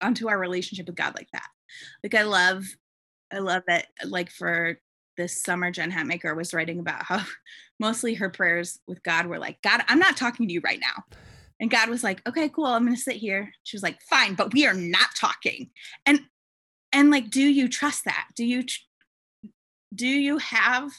onto 0.00 0.28
our 0.28 0.38
relationship 0.38 0.86
with 0.86 0.96
God 0.96 1.14
like 1.16 1.28
that. 1.32 1.48
Like 2.02 2.14
I 2.14 2.22
love 2.22 2.64
I 3.32 3.38
love 3.38 3.62
that 3.68 3.86
like 4.04 4.30
for 4.30 4.78
this 5.16 5.42
summer 5.42 5.70
Jen 5.70 5.92
Hatmaker 5.92 6.36
was 6.36 6.52
writing 6.52 6.78
about 6.78 7.04
how 7.04 7.22
mostly 7.80 8.14
her 8.14 8.28
prayers 8.28 8.80
with 8.86 9.02
God 9.02 9.26
were 9.26 9.38
like, 9.38 9.62
God, 9.62 9.82
I'm 9.88 9.98
not 9.98 10.16
talking 10.16 10.46
to 10.46 10.52
you 10.52 10.60
right 10.64 10.80
now. 10.80 11.04
And 11.60 11.70
God 11.70 11.88
was 11.88 12.02
like, 12.02 12.20
okay, 12.28 12.48
cool. 12.48 12.66
I'm 12.66 12.84
going 12.84 12.96
to 12.96 13.00
sit 13.00 13.16
here. 13.16 13.52
She 13.62 13.76
was 13.76 13.82
like, 13.82 14.00
fine, 14.02 14.34
but 14.34 14.52
we 14.52 14.66
are 14.66 14.74
not 14.74 15.14
talking. 15.16 15.70
And, 16.04 16.20
and 16.92 17.10
like, 17.10 17.30
do 17.30 17.42
you 17.42 17.68
trust 17.68 18.04
that? 18.04 18.28
Do 18.36 18.44
you, 18.44 18.64
do 19.94 20.06
you 20.06 20.38
have, 20.38 20.90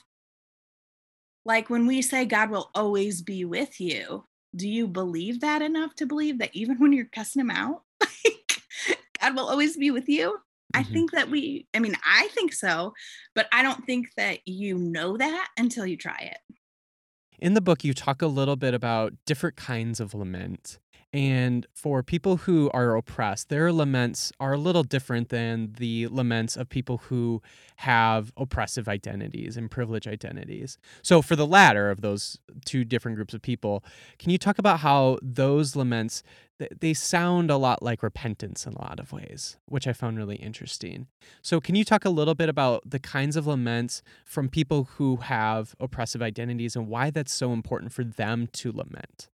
like, 1.44 1.70
when 1.70 1.86
we 1.86 2.02
say 2.02 2.26
God 2.26 2.50
will 2.50 2.72
always 2.74 3.22
be 3.22 3.46
with 3.46 3.80
you, 3.80 4.26
do 4.56 4.68
you 4.70 4.88
believe 4.88 5.42
that 5.42 5.62
enough 5.62 5.94
to 5.96 6.06
believe 6.06 6.40
that 6.40 6.56
even 6.56 6.78
when 6.80 6.94
you're 6.94 7.06
cussing 7.06 7.42
him 7.42 7.52
out, 7.52 7.84
like, 8.02 8.62
God 9.22 9.36
will 9.36 9.50
always 9.50 9.76
be 9.78 9.92
with 9.92 10.08
you? 10.08 10.38
I 10.74 10.84
Mhm. 10.84 10.92
think 10.92 11.12
that 11.12 11.30
we, 11.30 11.68
I 11.74 11.80
mean, 11.80 11.96
I 12.06 12.28
think 12.30 12.52
so, 12.54 12.94
but 13.34 13.48
I 13.52 13.62
don't 13.64 13.86
think 13.86 14.08
that 14.18 14.40
you 14.46 14.78
know 14.78 15.18
that 15.18 15.48
until 15.58 15.86
you 15.86 15.98
try 15.98 16.18
it. 16.18 16.38
In 17.40 17.54
the 17.54 17.62
book, 17.62 17.84
you 17.84 17.94
talk 17.94 18.22
a 18.22 18.28
little 18.28 18.56
bit 18.56 18.74
about 18.74 19.14
different 19.26 19.56
kinds 19.56 20.00
of 20.00 20.14
lament. 20.14 20.80
And 21.16 21.66
for 21.74 22.04
people 22.04 22.36
who 22.36 22.70
are 22.74 22.98
oppressed, 22.98 23.48
their 23.48 23.72
laments 23.72 24.34
are 24.38 24.52
a 24.52 24.58
little 24.58 24.84
different 24.84 25.30
than 25.30 25.72
the 25.78 26.08
laments 26.08 26.58
of 26.58 26.68
people 26.68 26.98
who 26.98 27.42
have 27.78 28.34
oppressive 28.36 28.90
identities 28.90 29.56
and 29.56 29.72
privileged 29.72 30.10
identities. 30.10 30.78
So, 31.02 31.22
for 31.22 31.38
the 31.38 31.48
latter 31.48 31.90
of 31.90 32.02
those 32.02 32.38
two 32.66 32.84
different 32.84 33.16
groups 33.16 33.34
of 33.34 33.42
people, 33.42 33.82
can 34.20 34.30
you 34.30 34.38
talk 34.38 34.60
about 34.60 34.82
how 34.82 35.18
those 35.22 35.74
laments 35.74 36.22
they 36.80 36.94
sound 36.94 37.50
a 37.50 37.58
lot 37.58 37.82
like 37.82 38.04
repentance 38.04 38.66
in 38.66 38.74
a 38.74 38.82
lot 38.82 39.00
of 39.00 39.12
ways, 39.12 39.58
which 39.68 39.88
I 39.88 39.94
found 39.94 40.18
really 40.18 40.38
interesting. 40.38 41.08
So, 41.42 41.62
can 41.62 41.76
you 41.76 41.86
talk 41.86 42.04
a 42.04 42.10
little 42.10 42.36
bit 42.36 42.50
about 42.50 42.84
the 42.86 43.00
kinds 43.00 43.38
of 43.38 43.48
laments 43.48 44.04
from 44.26 44.50
people 44.50 44.90
who 44.96 45.18
have 45.18 45.76
oppressive 45.80 46.22
identities 46.22 46.76
and 46.76 46.90
why 46.90 47.10
that's 47.10 47.34
so 47.34 47.54
important 47.54 47.94
for 47.94 48.04
them 48.04 48.48
to 48.54 48.74
lament? 48.74 49.30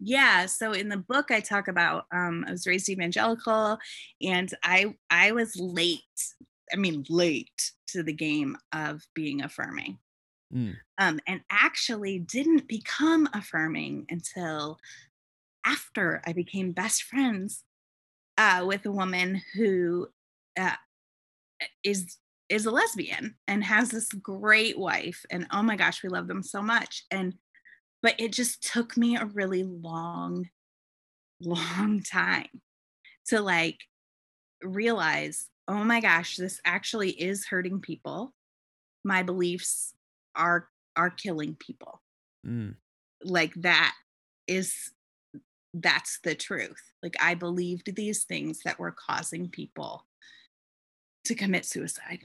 Yeah 0.00 0.46
so 0.46 0.72
in 0.72 0.88
the 0.88 0.96
book 0.96 1.30
i 1.30 1.40
talk 1.40 1.68
about 1.68 2.04
um 2.12 2.44
i 2.46 2.50
was 2.50 2.66
raised 2.66 2.88
evangelical 2.88 3.78
and 4.22 4.52
i 4.62 4.94
i 5.10 5.32
was 5.32 5.56
late 5.56 6.02
i 6.72 6.76
mean 6.76 7.04
late 7.08 7.72
to 7.86 8.02
the 8.02 8.12
game 8.12 8.56
of 8.72 9.02
being 9.14 9.42
affirming 9.42 9.98
Mm. 10.50 10.76
um 10.96 11.20
and 11.26 11.42
actually 11.50 12.20
didn't 12.20 12.68
become 12.68 13.28
affirming 13.34 14.06
until 14.08 14.78
after 15.66 16.22
i 16.26 16.32
became 16.32 16.72
best 16.72 17.02
friends 17.02 17.64
uh 18.38 18.64
with 18.66 18.86
a 18.86 18.90
woman 18.90 19.42
who 19.54 20.08
uh, 20.58 20.72
is 21.84 22.16
is 22.48 22.64
a 22.64 22.70
lesbian 22.70 23.34
and 23.46 23.62
has 23.62 23.90
this 23.90 24.08
great 24.08 24.78
wife 24.78 25.24
and 25.30 25.46
oh 25.52 25.62
my 25.62 25.76
gosh 25.76 26.02
we 26.02 26.08
love 26.08 26.28
them 26.28 26.42
so 26.42 26.62
much 26.62 27.04
and 27.10 27.34
but 28.02 28.14
it 28.18 28.32
just 28.32 28.62
took 28.62 28.96
me 28.96 29.16
a 29.16 29.26
really 29.26 29.62
long 29.62 30.48
long 31.40 32.02
time 32.02 32.48
to 33.28 33.40
like 33.40 33.78
realize 34.62 35.48
oh 35.68 35.84
my 35.84 36.00
gosh 36.00 36.36
this 36.36 36.60
actually 36.64 37.10
is 37.10 37.46
hurting 37.46 37.80
people. 37.80 38.34
My 39.04 39.22
beliefs 39.22 39.94
are 40.34 40.68
are 40.96 41.10
killing 41.10 41.54
people. 41.54 42.00
Mm. 42.46 42.76
like 43.24 43.52
that 43.56 43.94
is 44.46 44.92
that's 45.74 46.20
the 46.22 46.34
truth. 46.34 46.80
Like 47.02 47.16
i 47.20 47.34
believed 47.34 47.94
these 47.94 48.24
things 48.24 48.60
that 48.64 48.78
were 48.78 48.92
causing 48.92 49.48
people 49.48 50.06
to 51.24 51.34
commit 51.34 51.66
suicide 51.66 52.20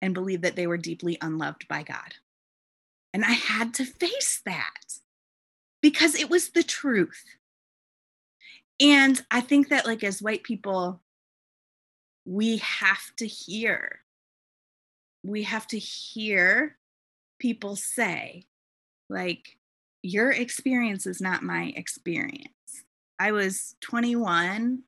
and 0.00 0.14
believe 0.14 0.42
that 0.42 0.56
they 0.56 0.66
were 0.66 0.76
deeply 0.76 1.18
unloved 1.20 1.66
by 1.68 1.82
god 1.82 2.14
and 3.12 3.24
i 3.24 3.32
had 3.32 3.74
to 3.74 3.84
face 3.84 4.40
that 4.44 4.98
because 5.80 6.16
it 6.16 6.28
was 6.28 6.50
the 6.50 6.62
truth. 6.62 7.24
And 8.80 9.20
i 9.30 9.40
think 9.40 9.68
that 9.68 9.86
like 9.86 10.04
as 10.04 10.22
white 10.22 10.42
people 10.42 11.00
we 12.24 12.58
have 12.58 13.14
to 13.16 13.26
hear 13.26 14.00
we 15.24 15.42
have 15.42 15.66
to 15.68 15.78
hear 15.78 16.76
people 17.38 17.76
say 17.76 18.44
like 19.08 19.58
your 20.02 20.30
experience 20.30 21.06
is 21.06 21.20
not 21.20 21.42
my 21.42 21.72
experience. 21.76 22.52
I 23.18 23.32
was 23.32 23.74
21 23.80 24.82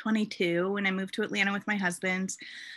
22 0.00 0.72
when 0.72 0.86
i 0.86 0.90
moved 0.90 1.12
to 1.14 1.22
atlanta 1.22 1.52
with 1.52 1.66
my 1.66 1.76
husband 1.76 2.34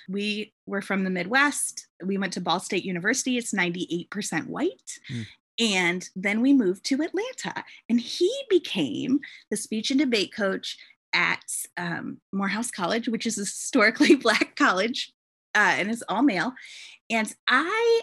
we 0.09 0.53
were 0.67 0.81
from 0.81 1.03
the 1.03 1.09
midwest 1.09 1.87
we 2.03 2.17
went 2.17 2.33
to 2.33 2.41
ball 2.41 2.59
state 2.59 2.83
university 2.83 3.37
it's 3.37 3.53
98% 3.53 4.47
white 4.47 4.99
Mm. 5.09 5.25
and 5.59 6.09
then 6.15 6.41
we 6.41 6.53
moved 6.53 6.83
to 6.85 7.01
atlanta 7.01 7.63
and 7.89 7.99
he 7.99 8.31
became 8.49 9.19
the 9.49 9.57
speech 9.57 9.89
and 9.89 9.99
debate 9.99 10.33
coach 10.35 10.77
at 11.13 11.45
um, 11.77 12.17
morehouse 12.33 12.71
college 12.71 13.07
which 13.07 13.25
is 13.25 13.37
a 13.37 13.41
historically 13.41 14.15
black 14.25 14.55
college 14.55 15.13
uh, 15.55 15.75
and 15.77 15.89
it's 15.89 16.03
all 16.09 16.23
male 16.23 16.53
and 17.09 17.33
i 17.47 18.01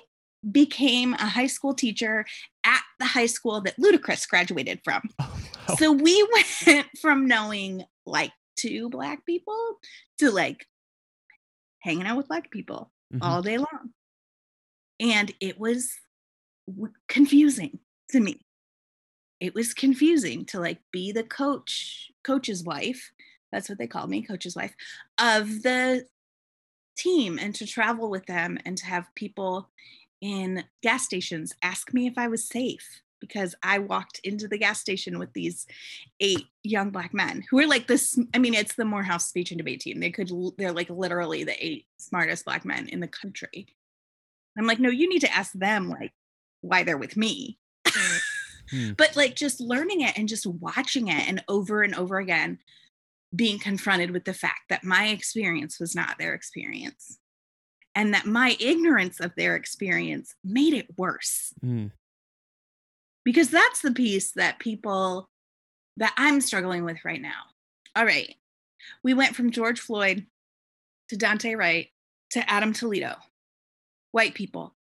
became 0.51 1.13
a 1.15 1.27
high 1.27 1.47
school 1.47 1.75
teacher 1.75 2.25
at 2.65 2.83
the 2.99 3.05
high 3.05 3.27
school 3.27 3.61
that 3.61 3.77
Ludacris 3.77 4.29
graduated 4.29 4.81
from. 4.85 5.03
Oh, 5.21 5.39
wow. 5.69 5.75
So 5.77 5.93
we 5.93 6.27
went 6.67 6.87
from 7.01 7.27
knowing 7.27 7.85
like 8.07 8.33
two 8.61 8.89
black 8.91 9.25
people 9.27 9.79
to 10.19 10.31
like 10.31 10.67
hanging 11.81 12.07
out 12.07 12.17
with 12.17 12.29
black 12.29 12.51
people 12.51 12.93
Mhm. 13.13 13.23
all 13.23 13.43
day 13.43 13.59
long. 13.59 13.95
And 14.99 15.35
it 15.41 15.59
was 15.59 15.99
confusing 17.09 17.81
to 18.11 18.21
me. 18.21 18.41
It 19.41 19.55
was 19.55 19.73
confusing 19.73 20.45
to 20.47 20.61
like 20.61 20.81
be 20.93 21.13
the 21.13 21.25
coach, 21.25 22.11
coach's 22.23 22.63
wife. 22.63 23.13
That's 23.51 23.69
what 23.69 23.79
they 23.79 23.87
called 23.87 24.11
me, 24.11 24.23
coach's 24.23 24.55
wife 24.55 24.75
of 25.19 25.63
the 25.63 26.07
team 26.97 27.39
and 27.39 27.55
to 27.55 27.67
travel 27.67 28.11
with 28.11 28.27
them 28.27 28.59
and 28.65 28.77
to 28.77 28.85
have 28.87 29.15
people 29.15 29.71
in 30.21 30.65
gas 30.83 31.05
stations 31.05 31.55
ask 31.63 31.95
me 31.95 32.07
if 32.07 32.19
I 32.19 32.29
was 32.29 32.47
safe 32.47 33.01
because 33.21 33.55
I 33.63 33.79
walked 33.79 34.21
into 34.25 34.49
the 34.49 34.59
gas 34.59 34.81
station 34.81 35.19
with 35.19 35.33
these 35.33 35.67
eight 36.21 36.47
young 36.63 36.91
black 36.91 37.15
men 37.15 37.45
who 37.51 37.59
are 37.59 37.67
like 37.67 37.87
this. 37.87 38.19
I 38.35 38.39
mean, 38.39 38.55
it's 38.55 38.75
the 38.75 38.85
Morehouse 38.85 39.27
speech 39.29 39.51
and 39.51 39.59
debate 39.59 39.81
team. 39.81 40.01
They 40.01 40.11
could, 40.11 40.31
they're 40.59 40.73
like 40.73 40.91
literally 40.91 41.45
the 41.45 41.65
eight 41.65 41.87
smartest 41.99 42.45
black 42.45 42.65
men 42.65 42.89
in 42.89 43.01
the 43.01 43.09
country. 43.09 43.69
I'm 44.59 44.67
like, 44.67 44.81
no, 44.81 44.91
you 44.91 45.09
need 45.09 45.21
to 45.21 45.33
ask 45.33 45.53
them 45.53 45.89
like 45.89 46.13
why 46.61 46.83
they're 46.83 46.99
with 46.99 47.17
me. 47.17 47.59
Hmm. 48.71 48.93
But 48.97 49.17
like 49.17 49.35
just 49.35 49.61
learning 49.61 50.03
it 50.03 50.17
and 50.17 50.29
just 50.29 50.47
watching 50.47 51.09
it 51.09 51.29
and 51.29 51.43
over 51.49 51.83
and 51.83 51.95
over 51.95 52.19
again 52.19 52.59
being 53.35 53.59
confronted 53.59 54.11
with 54.11 54.25
the 54.25 54.35
fact 54.35 54.61
that 54.69 54.85
my 54.85 55.09
experience 55.09 55.79
was 55.79 55.95
not 55.95 56.19
their 56.19 56.35
experience 56.35 57.19
and 57.95 58.15
that 58.15 58.27
my 58.27 58.57
ignorance 58.61 59.21
of 59.21 59.33
their 59.37 59.57
experience 59.57 60.35
made 60.45 60.75
it 60.75 60.87
worse 60.97 61.53
Mm. 61.65 61.91
Because 63.25 63.51
that's 63.51 63.83
the 63.83 63.93
piece 63.93 64.33
that 64.33 64.59
people 64.59 65.29
that 65.97 66.15
I'm 66.17 66.41
struggling 66.41 66.85
with 66.85 67.05
right 67.05 67.21
now. 67.21 67.43
All 67.95 68.05
right. 68.05 68.35
We 69.03 69.15
went 69.15 69.37
from 69.37 69.51
George 69.51 69.81
Floyd 69.81 70.27
to 71.09 71.17
Daunte 71.17 71.57
Wright 71.57 71.89
to 72.31 72.51
Adam 72.51 72.73
Toledo. 72.73 73.17
White 74.13 74.35
people. 74.35 74.75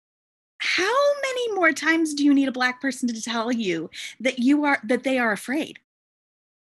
How 0.59 0.93
many 1.21 1.53
more 1.53 1.71
times 1.71 2.13
do 2.13 2.23
you 2.23 2.33
need 2.33 2.47
a 2.47 2.53
black 2.53 2.81
person 2.81 3.07
to 3.09 3.21
tell 3.21 3.51
you 3.51 3.89
that 4.19 4.39
you 4.39 4.65
are 4.65 4.79
that 4.83 5.03
they 5.03 5.17
are 5.17 5.31
afraid? 5.31 5.79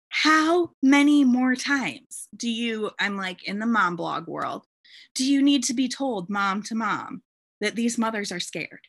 How 0.09 0.71
many 0.81 1.23
more 1.23 1.55
times 1.55 2.27
do 2.35 2.49
you 2.49 2.91
I'm 2.99 3.17
like 3.17 3.43
in 3.47 3.59
the 3.59 3.65
mom 3.65 3.95
blog 3.95 4.27
world, 4.27 4.65
do 5.13 5.25
you 5.25 5.41
need 5.41 5.63
to 5.65 5.73
be 5.73 5.87
told 5.87 6.29
mom 6.29 6.63
to 6.63 6.75
mom 6.75 7.21
that 7.61 7.75
these 7.75 7.97
mothers 7.97 8.31
are 8.31 8.39
scared? 8.39 8.87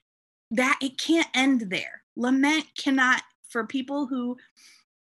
That 0.50 0.79
it 0.83 0.99
can't 0.99 1.29
end 1.35 1.67
there. 1.71 2.03
Lament 2.17 2.67
cannot, 2.79 3.23
for 3.49 3.67
people 3.67 4.07
who 4.07 4.37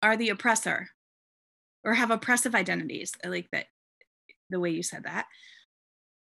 are 0.03 0.17
the 0.17 0.29
oppressor 0.29 0.89
or 1.83 1.93
have 1.93 2.11
oppressive 2.11 2.55
identities, 2.55 3.13
I 3.23 3.29
like 3.29 3.49
that 3.51 3.65
the 4.49 4.59
way 4.59 4.69
you 4.69 4.83
said 4.83 5.03
that. 5.03 5.25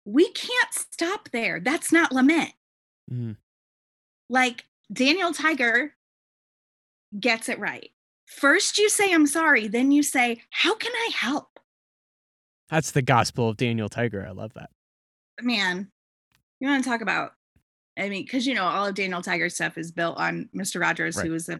We 0.06 0.32
can't 0.32 0.74
stop 0.74 1.30
there. 1.32 1.60
That's 1.60 1.92
not 1.92 2.12
lament. 2.12 2.54
Mm. 3.12 3.38
Like 4.30 4.66
Daniel 4.92 5.34
Tiger 5.34 5.94
gets 7.18 7.50
it 7.50 7.60
right. 7.60 7.92
First, 8.26 8.78
you 8.78 8.90
say, 8.90 9.14
I'm 9.14 9.28
sorry. 9.28 9.68
Then 9.68 9.92
you 9.92 10.04
say, 10.04 10.42
How 10.50 10.76
can 10.76 10.92
I 10.92 11.10
help? 11.14 11.60
That's 12.70 12.92
the 12.92 13.02
gospel 13.02 13.50
of 13.50 13.58
Daniel 13.58 13.88
Tiger. 13.88 14.26
I 14.28 14.32
love 14.32 14.54
that. 14.56 14.70
Man, 15.42 15.90
you 16.60 16.68
want 16.68 16.84
to 16.84 16.90
talk 16.90 17.02
about, 17.02 17.32
I 17.98 18.10
mean, 18.10 18.24
because, 18.24 18.46
you 18.46 18.54
know, 18.54 18.64
all 18.64 18.86
of 18.86 18.96
Daniel 18.96 19.22
Tiger's 19.22 19.56
stuff 19.56 19.78
is 19.78 19.92
built 19.92 20.18
on 20.18 20.50
Mr. 20.56 20.80
Rogers, 20.80 21.18
Right. 21.18 21.26
who 21.26 21.32
was 21.32 21.50
a 21.50 21.60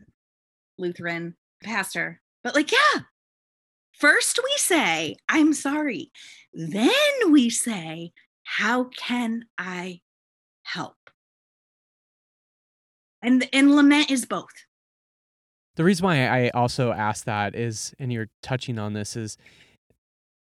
Lutheran 0.78 1.36
pastor. 1.64 2.22
But, 2.44 2.54
like, 2.56 2.72
yeah, 2.72 3.02
first 3.94 4.40
we 4.44 4.54
say, 4.58 5.16
I'm 5.28 5.54
sorry. 5.54 6.12
Then 6.54 6.92
we 7.32 7.50
say, 7.50 8.12
How 8.44 8.86
can 8.86 9.46
I 9.58 10.02
help? 10.64 10.96
And, 13.22 13.48
and 13.52 13.76
lament 13.76 14.12
is 14.12 14.26
both. 14.26 14.46
The 15.76 15.84
reason 15.84 16.06
why 16.06 16.28
I 16.28 16.50
also 16.50 16.92
asked 16.92 17.26
that 17.26 17.56
is, 17.56 17.94
and 18.00 18.12
you're 18.12 18.30
touching 18.42 18.80
on 18.80 18.94
this, 18.94 19.16
is 19.16 19.38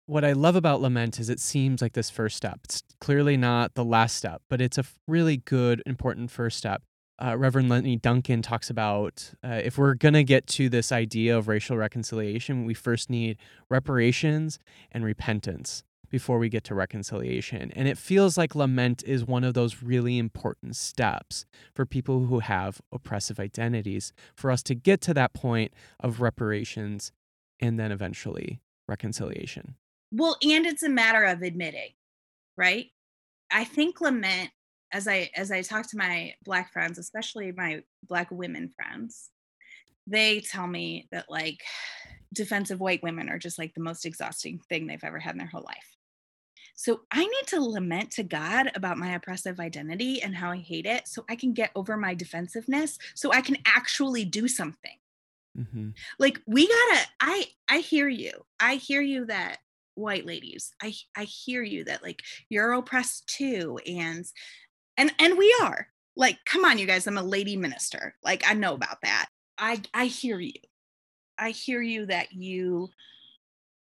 what 0.09 0.25
I 0.25 0.33
love 0.33 0.55
about 0.55 0.81
lament 0.81 1.19
is 1.19 1.29
it 1.29 1.39
seems 1.39 1.83
like 1.83 1.93
this 1.93 2.09
first 2.09 2.35
step. 2.35 2.61
It's 2.63 2.81
clearly 2.99 3.37
not 3.37 3.75
the 3.75 3.85
last 3.85 4.15
step, 4.15 4.41
but 4.49 4.59
it's 4.59 4.79
a 4.79 4.83
really 5.07 5.37
good, 5.37 5.83
important 5.85 6.31
first 6.31 6.57
step. 6.57 6.81
Uh, 7.23 7.37
Reverend 7.37 7.69
Lenny 7.69 7.95
Duncan 7.95 8.41
talks 8.41 8.71
about 8.71 9.31
uh, 9.43 9.61
if 9.63 9.77
we're 9.77 9.93
going 9.93 10.15
to 10.15 10.23
get 10.23 10.47
to 10.47 10.67
this 10.67 10.91
idea 10.91 11.37
of 11.37 11.47
racial 11.47 11.77
reconciliation, 11.77 12.65
we 12.65 12.73
first 12.73 13.07
need 13.11 13.37
reparations 13.69 14.57
and 14.91 15.05
repentance 15.05 15.83
before 16.09 16.39
we 16.39 16.49
get 16.49 16.63
to 16.63 16.73
reconciliation. 16.73 17.71
And 17.75 17.87
it 17.87 17.97
feels 17.97 18.35
like 18.35 18.55
lament 18.55 19.03
is 19.05 19.25
one 19.25 19.43
of 19.43 19.53
those 19.53 19.83
really 19.83 20.17
important 20.17 20.75
steps 20.75 21.45
for 21.75 21.85
people 21.85 22.25
who 22.25 22.39
have 22.39 22.81
oppressive 22.91 23.39
identities 23.39 24.11
for 24.35 24.49
us 24.49 24.63
to 24.63 24.73
get 24.73 25.01
to 25.01 25.13
that 25.13 25.33
point 25.33 25.71
of 25.99 26.19
reparations 26.19 27.11
and 27.59 27.79
then 27.79 27.91
eventually 27.91 28.59
reconciliation. 28.87 29.75
Well, 30.11 30.37
and 30.43 30.65
it's 30.65 30.83
a 30.83 30.89
matter 30.89 31.23
of 31.23 31.41
admitting, 31.41 31.91
right? 32.57 32.87
I 33.51 33.63
think 33.63 34.01
lament 34.01 34.51
as 34.91 35.07
I 35.07 35.29
as 35.35 35.51
I 35.51 35.61
talk 35.61 35.87
to 35.89 35.97
my 35.97 36.33
black 36.43 36.73
friends, 36.73 36.97
especially 36.97 37.51
my 37.51 37.83
black 38.07 38.31
women 38.31 38.69
friends, 38.69 39.29
they 40.07 40.39
tell 40.39 40.67
me 40.67 41.07
that 41.11 41.29
like 41.29 41.61
defensive 42.33 42.79
white 42.79 43.03
women 43.03 43.29
are 43.29 43.39
just 43.39 43.59
like 43.59 43.73
the 43.73 43.81
most 43.81 44.05
exhausting 44.05 44.59
thing 44.69 44.87
they've 44.87 45.03
ever 45.03 45.19
had 45.19 45.33
in 45.33 45.37
their 45.37 45.47
whole 45.47 45.63
life. 45.65 45.95
So 46.75 47.01
I 47.11 47.25
need 47.25 47.47
to 47.47 47.61
lament 47.61 48.11
to 48.11 48.23
God 48.23 48.71
about 48.73 48.97
my 48.97 49.13
oppressive 49.13 49.59
identity 49.59 50.21
and 50.21 50.33
how 50.33 50.51
I 50.51 50.57
hate 50.57 50.85
it 50.85 51.07
so 51.07 51.25
I 51.29 51.35
can 51.35 51.53
get 51.53 51.71
over 51.75 51.97
my 51.97 52.13
defensiveness 52.13 52.97
so 53.15 53.33
I 53.33 53.41
can 53.41 53.57
actually 53.65 54.23
do 54.23 54.47
something. 54.47 54.95
Mm-hmm. 55.57 55.89
Like 56.19 56.39
we 56.47 56.67
got 56.67 56.95
to 56.95 57.07
I 57.19 57.45
I 57.67 57.79
hear 57.79 58.07
you. 58.07 58.31
I 58.59 58.75
hear 58.75 59.01
you 59.01 59.25
that 59.25 59.57
white 59.99 60.25
ladies. 60.25 60.73
I 60.81 60.93
I 61.15 61.23
hear 61.23 61.63
you 61.63 61.83
that 61.85 62.03
like 62.03 62.21
you're 62.49 62.73
oppressed 62.73 63.27
too 63.27 63.79
and 63.85 64.25
and 64.97 65.11
and 65.19 65.37
we 65.37 65.55
are. 65.61 65.87
Like 66.15 66.37
come 66.45 66.65
on 66.65 66.77
you 66.77 66.85
guys, 66.85 67.07
I'm 67.07 67.17
a 67.17 67.23
lady 67.23 67.55
minister. 67.55 68.15
Like 68.23 68.43
I 68.47 68.53
know 68.53 68.73
about 68.73 69.01
that. 69.03 69.27
I 69.57 69.81
I 69.93 70.05
hear 70.05 70.39
you. 70.39 70.53
I 71.37 71.51
hear 71.51 71.81
you 71.81 72.05
that 72.07 72.33
you 72.33 72.89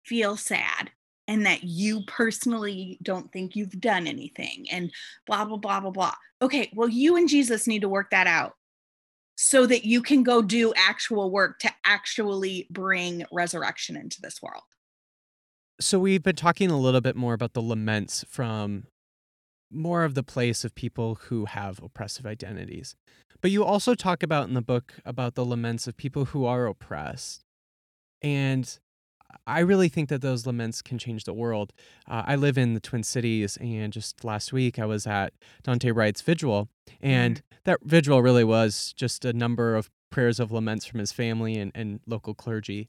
feel 0.04 0.36
sad 0.36 0.90
and 1.26 1.46
that 1.46 1.64
you 1.64 2.02
personally 2.06 2.98
don't 3.02 3.32
think 3.32 3.56
you've 3.56 3.80
done 3.80 4.06
anything 4.06 4.66
and 4.70 4.90
blah 5.26 5.44
blah 5.44 5.56
blah 5.56 5.80
blah 5.80 5.90
blah. 5.90 6.14
Okay, 6.42 6.70
well 6.74 6.88
you 6.88 7.16
and 7.16 7.28
Jesus 7.28 7.66
need 7.66 7.82
to 7.82 7.88
work 7.88 8.10
that 8.10 8.26
out 8.26 8.54
so 9.36 9.66
that 9.66 9.84
you 9.84 10.00
can 10.00 10.22
go 10.22 10.42
do 10.42 10.72
actual 10.76 11.30
work 11.30 11.58
to 11.60 11.70
actually 11.84 12.66
bring 12.70 13.24
resurrection 13.32 13.96
into 13.96 14.20
this 14.20 14.40
world. 14.40 14.62
So 15.84 15.98
we've 15.98 16.22
been 16.22 16.34
talking 16.34 16.70
a 16.70 16.80
little 16.80 17.02
bit 17.02 17.14
more 17.14 17.34
about 17.34 17.52
the 17.52 17.60
laments 17.60 18.24
from 18.26 18.86
more 19.70 20.04
of 20.04 20.14
the 20.14 20.22
place 20.22 20.64
of 20.64 20.74
people 20.74 21.16
who 21.26 21.44
have 21.44 21.78
oppressive 21.82 22.24
identities. 22.24 22.96
But 23.42 23.50
you 23.50 23.62
also 23.64 23.94
talk 23.94 24.22
about 24.22 24.48
in 24.48 24.54
the 24.54 24.62
book 24.62 24.94
about 25.04 25.34
the 25.34 25.44
laments 25.44 25.86
of 25.86 25.94
people 25.98 26.24
who 26.24 26.46
are 26.46 26.64
oppressed. 26.64 27.42
And 28.22 28.78
I 29.46 29.58
really 29.58 29.90
think 29.90 30.08
that 30.08 30.22
those 30.22 30.46
laments 30.46 30.80
can 30.80 30.96
change 30.96 31.24
the 31.24 31.34
world. 31.34 31.74
Uh, 32.08 32.22
I 32.24 32.36
live 32.36 32.56
in 32.56 32.72
the 32.72 32.80
Twin 32.80 33.02
Cities, 33.02 33.58
and 33.58 33.92
just 33.92 34.24
last 34.24 34.54
week 34.54 34.78
I 34.78 34.86
was 34.86 35.06
at 35.06 35.34
Daunte 35.64 35.94
Wright's 35.94 36.22
vigil, 36.22 36.70
and 37.02 37.42
that 37.64 37.80
vigil 37.84 38.22
really 38.22 38.44
was 38.44 38.94
just 38.96 39.26
a 39.26 39.34
number 39.34 39.76
of 39.76 39.90
prayers 40.10 40.40
of 40.40 40.50
laments 40.50 40.86
from 40.86 41.00
his 41.00 41.12
family 41.12 41.58
and, 41.58 41.72
and 41.74 42.00
local 42.06 42.32
clergy. 42.32 42.88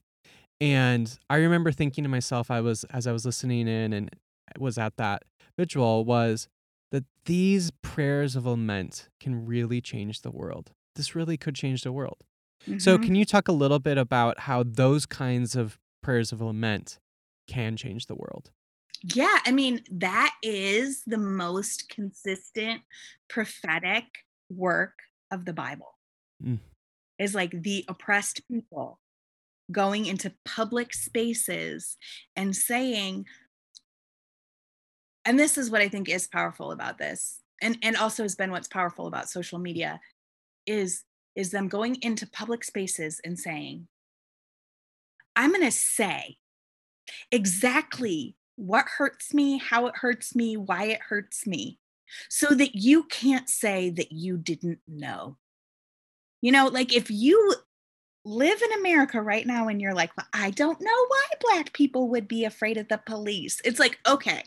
And 0.62 1.18
I 1.30 1.38
remember 1.38 1.72
thinking 1.72 2.04
to 2.04 2.10
myself, 2.10 2.50
I 2.50 2.62
was 2.62 2.84
as 2.86 3.08
I 3.08 3.12
was 3.12 3.26
listening 3.26 3.68
in 3.68 3.94
and 3.94 4.10
was 4.58 4.78
at 4.78 4.98
that 4.98 5.24
vigil, 5.58 6.06
was 6.06 6.48
that 6.92 7.04
these 7.26 7.72
prayers 7.82 8.36
of 8.36 8.46
lament 8.46 9.10
can 9.20 9.46
really 9.46 9.82
change 9.82 10.22
the 10.22 10.32
world. 10.32 10.72
This 10.96 11.14
really 11.16 11.38
could 11.38 11.56
change 11.56 11.84
the 11.84 11.92
world. 11.92 12.18
So, 12.78 12.98
Mhm. 12.98 13.04
can 13.04 13.16
you 13.16 13.26
talk 13.26 13.48
a 13.48 13.52
little 13.52 13.80
bit 13.80 13.98
about 13.98 14.42
how 14.42 14.64
those 14.64 15.06
kinds 15.06 15.56
of 15.56 15.78
prayers 16.02 16.32
of 16.32 16.42
lament 16.42 17.00
can 17.48 17.76
change 17.78 18.06
the 18.08 18.16
world? 18.16 18.52
Yeah, 19.04 19.40
I 19.46 19.52
mean, 19.52 19.84
that 19.92 20.36
is 20.42 21.04
the 21.06 21.18
most 21.18 21.90
consistent 21.90 22.82
prophetic 23.28 24.06
work 24.50 25.00
of 25.32 25.46
the 25.46 25.54
Bible. 25.54 26.00
Mm. 26.42 26.60
Is 27.20 27.36
like 27.36 27.52
the 27.52 27.86
oppressed 27.88 28.48
people 28.48 29.00
going 29.72 30.06
into 30.06 30.34
public 30.46 30.94
spaces 30.94 31.98
and 32.36 32.56
saying, 32.56 33.26
and 35.26 35.40
this 35.40 35.58
is 35.58 35.72
what 35.72 35.82
I 35.82 35.90
think 35.90 36.08
is 36.08 36.28
powerful 36.28 36.72
about 36.72 36.98
this, 36.98 37.42
and, 37.62 37.78
and 37.82 37.98
also 37.98 38.24
has 38.24 38.36
been 38.36 38.52
what's 38.52 38.68
powerful 38.68 39.08
about 39.08 39.30
social 39.30 39.60
media, 39.60 40.00
is 40.66 41.04
is 41.36 41.52
them 41.52 41.68
going 41.68 41.98
into 42.02 42.26
public 42.28 42.64
spaces 42.64 43.20
and 43.26 43.38
saying, 43.38 43.88
I'm 45.36 45.52
gonna 45.52 45.72
say 45.72 46.38
exactly 47.32 48.36
what 48.56 48.86
hurts 48.98 49.34
me, 49.34 49.58
how 49.58 49.88
it 49.88 49.96
hurts 49.98 50.34
me, 50.34 50.56
why 50.56 50.86
it 50.86 51.02
hurts 51.02 51.46
me, 51.46 51.80
so 52.30 52.54
that 52.56 52.76
you 52.76 53.04
can't 53.04 53.50
say 53.50 53.90
that 53.90 54.12
you 54.12 54.38
didn't 54.38 54.80
know. 54.88 55.38
You 56.42 56.52
know, 56.52 56.68
like 56.68 56.94
if 56.94 57.10
you 57.10 57.56
live 58.26 58.62
in 58.62 58.80
America 58.80 59.22
right 59.22 59.46
now 59.46 59.68
and 59.68 59.80
you're 59.80 59.94
like, 59.94 60.16
well, 60.18 60.28
I 60.34 60.50
don't 60.50 60.82
know 60.82 61.06
why 61.08 61.26
Black 61.40 61.74
people 61.74 62.10
would 62.10 62.28
be 62.28 62.44
afraid 62.44 62.78
of 62.78 62.88
the 62.88 62.98
police, 62.98 63.62
it's 63.64 63.80
like, 63.80 64.00
okay, 64.08 64.44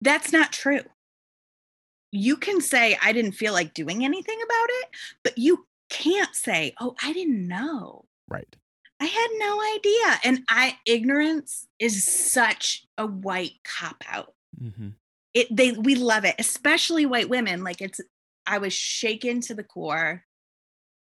that's 0.00 0.32
not 0.32 0.52
true. 0.52 0.82
You 2.12 2.36
can 2.36 2.60
say, 2.60 2.96
I 3.02 3.12
didn't 3.12 3.32
feel 3.32 3.52
like 3.52 3.74
doing 3.74 4.04
anything 4.04 4.38
about 4.42 4.68
it, 4.68 4.88
but 5.22 5.38
you 5.38 5.66
can't 5.90 6.34
say, 6.34 6.74
oh, 6.80 6.94
I 7.02 7.12
didn't 7.12 7.46
know. 7.46 8.06
Right. 8.28 8.56
I 9.00 9.06
had 9.06 9.28
no 9.38 9.60
idea. 9.76 10.20
And 10.24 10.44
I 10.48 10.78
ignorance 10.86 11.66
is 11.78 12.04
such 12.04 12.86
a 12.98 13.06
white 13.06 13.54
cop 13.64 14.04
out. 14.08 14.34
Mm-hmm. 14.62 14.88
It 15.32 15.46
they 15.50 15.72
we 15.72 15.94
love 15.94 16.24
it, 16.24 16.34
especially 16.38 17.06
white 17.06 17.30
women. 17.30 17.64
Like 17.64 17.80
it's 17.80 18.00
I 18.46 18.58
was 18.58 18.72
shaken 18.72 19.40
to 19.42 19.54
the 19.54 19.64
core 19.64 20.24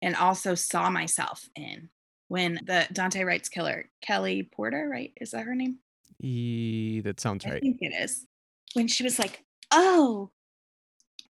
and 0.03 0.17
also 0.17 0.55
saw 0.55 0.91
myself 0.91 1.49
in 1.57 1.89
when 2.29 2.55
the 2.67 2.87
Daunte 2.93 3.25
Wright's 3.25 3.49
killer, 3.49 3.91
Kelly 4.03 4.43
Porter, 4.43 4.89
right? 4.91 5.13
Is 5.21 5.31
that 5.31 5.45
her 5.47 5.55
name? 5.55 5.79
E- 6.21 7.01
that 7.05 7.21
sounds 7.21 7.45
I 7.47 7.51
right. 7.51 7.57
I 7.57 7.61
think 7.61 7.79
it 7.81 7.95
is. 7.95 8.27
When 8.75 8.89
she 8.89 9.03
was 9.05 9.19
like, 9.19 9.45
"Oh, 9.71 10.31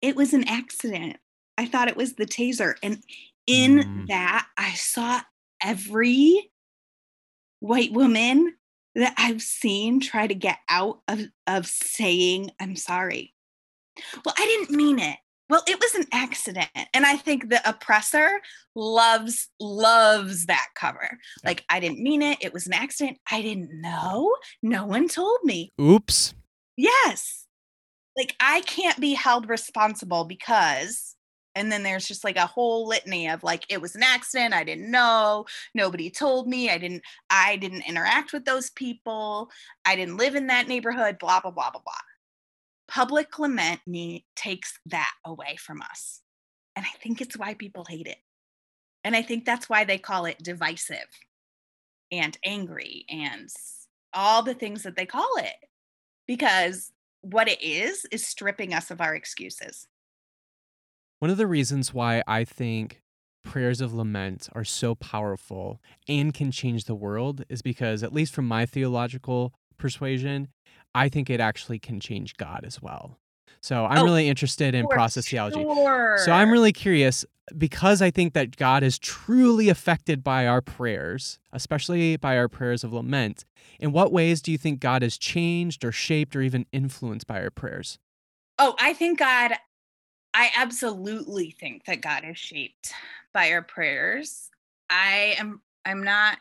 it 0.01 0.17
was 0.17 0.33
an 0.35 0.49
accident. 0.49 1.19
I 1.59 1.67
thought 1.67 1.89
it 1.89 1.97
was 1.97 2.15
the 2.15 2.27
taser." 2.27 2.75
And 2.83 3.03
in 3.47 3.79
Mm. 3.79 4.07
that, 4.09 4.49
I 4.57 4.73
saw 4.75 5.23
every 5.63 6.51
white 7.61 7.93
woman 7.93 8.57
that 8.95 9.15
I've 9.17 9.43
seen 9.43 10.01
try 10.01 10.27
to 10.27 10.35
get 10.35 10.59
out 10.69 11.03
of 11.09 11.21
of 11.47 11.67
saying, 11.67 12.51
"I'm 12.61 12.77
sorry." 12.77 13.35
Well, 14.25 14.35
I 14.39 14.47
didn't 14.47 14.77
mean 14.77 14.99
it. 14.99 15.19
Well, 15.51 15.63
it 15.67 15.79
was 15.81 15.95
an 15.95 16.07
accident. 16.13 16.71
And 16.95 17.05
I 17.05 17.17
think 17.17 17.49
the 17.49 17.61
oppressor 17.69 18.41
loves 18.75 19.49
loves 19.61 20.47
that 20.47 20.69
cover. 20.75 21.19
Like 21.45 21.65
I 21.69 21.81
didn't 21.81 22.03
mean 22.03 22.23
it. 22.23 22.39
It 22.41 22.53
was 22.53 22.67
an 22.67 22.73
accident. 22.73 23.19
I 23.31 23.43
didn't 23.43 23.81
know. 23.81 24.35
No 24.63 24.87
one 24.87 25.09
told 25.09 25.41
me. 25.45 25.73
Oops. 25.81 26.35
Yes. 26.77 27.47
Like 28.17 28.35
I 28.41 28.63
can't 28.63 29.01
be 29.01 29.15
held 29.15 29.49
responsible 29.49 30.25
because 30.25 31.17
and 31.55 31.71
then 31.71 31.83
there's 31.83 32.07
just 32.07 32.25
like 32.25 32.37
a 32.37 32.47
whole 32.47 32.87
litany 32.89 33.29
of 33.29 33.43
like 33.43 33.65
it 33.69 33.81
was 33.81 33.95
an 33.95 34.03
accident, 34.03 34.55
I 34.55 34.65
didn't 34.65 34.91
know, 34.91 35.47
nobody 35.75 36.11
told 36.11 36.49
me, 36.49 36.71
I 36.71 36.79
didn't 36.79 37.03
I 37.31 37.57
didn't 37.57 37.89
interact 37.89 38.33
with 38.33 38.45
those 38.45 38.71
people, 38.71 39.51
I 39.85 39.97
didn't 39.97 40.17
live 40.17 40.35
in 40.35 40.47
that 40.49 40.69
neighborhood, 40.69 41.19
blah 41.19 41.41
blah 41.41 41.51
blah 41.51 41.71
blah 41.71 41.81
blah. 41.81 41.93
Public 42.93 43.39
lament 43.39 43.81
me 43.87 44.27
takes 44.37 44.79
that 44.87 45.13
away 45.25 45.57
from 45.59 45.81
us. 45.81 46.21
And 46.77 46.85
I 46.85 46.91
think 47.03 47.21
it's 47.21 47.39
why 47.39 47.55
people 47.55 47.87
hate 47.89 48.07
it. 48.07 48.19
And 49.03 49.17
I 49.17 49.23
think 49.23 49.45
that's 49.45 49.69
why 49.69 49.85
they 49.85 49.97
call 49.97 50.27
it 50.27 50.43
divisive 50.43 51.09
and 52.11 52.37
angry 52.45 53.07
and 53.09 53.49
all 54.13 54.43
the 54.43 54.55
things 54.55 54.83
that 54.83 54.97
they 54.97 55.07
call 55.07 55.37
it 55.39 55.55
because 56.27 56.93
what 57.23 57.49
it 57.49 57.63
is 57.63 58.05
is 58.13 58.27
stripping 58.27 58.75
us 58.75 58.91
of 58.91 59.01
our 59.01 59.15
excuses. 59.15 59.87
One 61.19 61.31
of 61.31 61.39
the 61.39 61.47
reasons 61.47 61.95
why 61.95 62.23
I 62.27 62.45
think 62.45 63.01
prayers 63.43 63.81
of 63.81 63.95
lament 63.95 64.49
are 64.55 64.65
so 64.65 64.95
powerful 64.95 65.81
and 66.09 66.35
can 66.35 66.51
change 66.51 66.85
the 66.85 66.95
world 66.95 67.45
is 67.49 67.63
because, 67.63 68.03
at 68.03 68.13
least 68.13 68.35
from 68.35 68.47
my 68.47 68.67
theological 68.67 69.55
persuasion, 69.79 70.49
I 70.95 71.09
think 71.09 71.31
it 71.31 71.41
actually 71.41 71.79
can 71.79 72.01
change 72.01 72.37
God 72.37 72.65
as 72.65 72.81
well. 72.83 73.19
So 73.61 73.85
I'm 73.85 73.99
Oh, 73.99 74.05
really 74.05 74.29
interested 74.29 74.75
in 74.75 74.89
process 74.89 75.29
theology. 75.29 75.65
So 76.25 76.33
I'm 76.33 76.51
really 76.51 76.73
curious 76.73 77.25
because 77.57 78.03
I 78.03 78.11
think 78.11 78.35
that 78.35 78.57
God 78.57 78.83
is 78.83 78.99
truly 78.99 79.69
affected 79.69 80.25
by 80.25 80.47
our 80.47 80.61
prayers, 80.61 81.39
especially 81.53 82.17
by 82.17 82.37
our 82.37 82.49
prayers 82.49 82.83
of 82.83 82.93
lament. 82.93 83.45
In 83.79 83.93
what 83.93 84.13
ways 84.13 84.43
do 84.43 84.51
you 84.53 84.59
think 84.59 84.81
God 84.81 85.03
has 85.03 85.17
changed 85.19 85.85
or 85.85 85.93
shaped 85.93 86.35
or 86.35 86.43
even 86.43 86.67
influenced 86.73 87.27
by 87.27 87.41
our 87.41 87.51
prayers? 87.51 87.99
Oh, 88.59 88.75
I 88.81 88.95
think 88.95 89.19
God, 89.19 89.53
I 90.35 90.51
absolutely 90.57 91.51
think 91.51 91.85
that 91.85 92.01
God 92.01 92.25
is 92.25 92.39
shaped 92.39 92.93
by 93.33 93.53
our 93.53 93.63
prayers. 93.63 94.51
I 94.91 95.37
am, 95.39 95.63
I'm 95.85 96.03
not, 96.03 96.39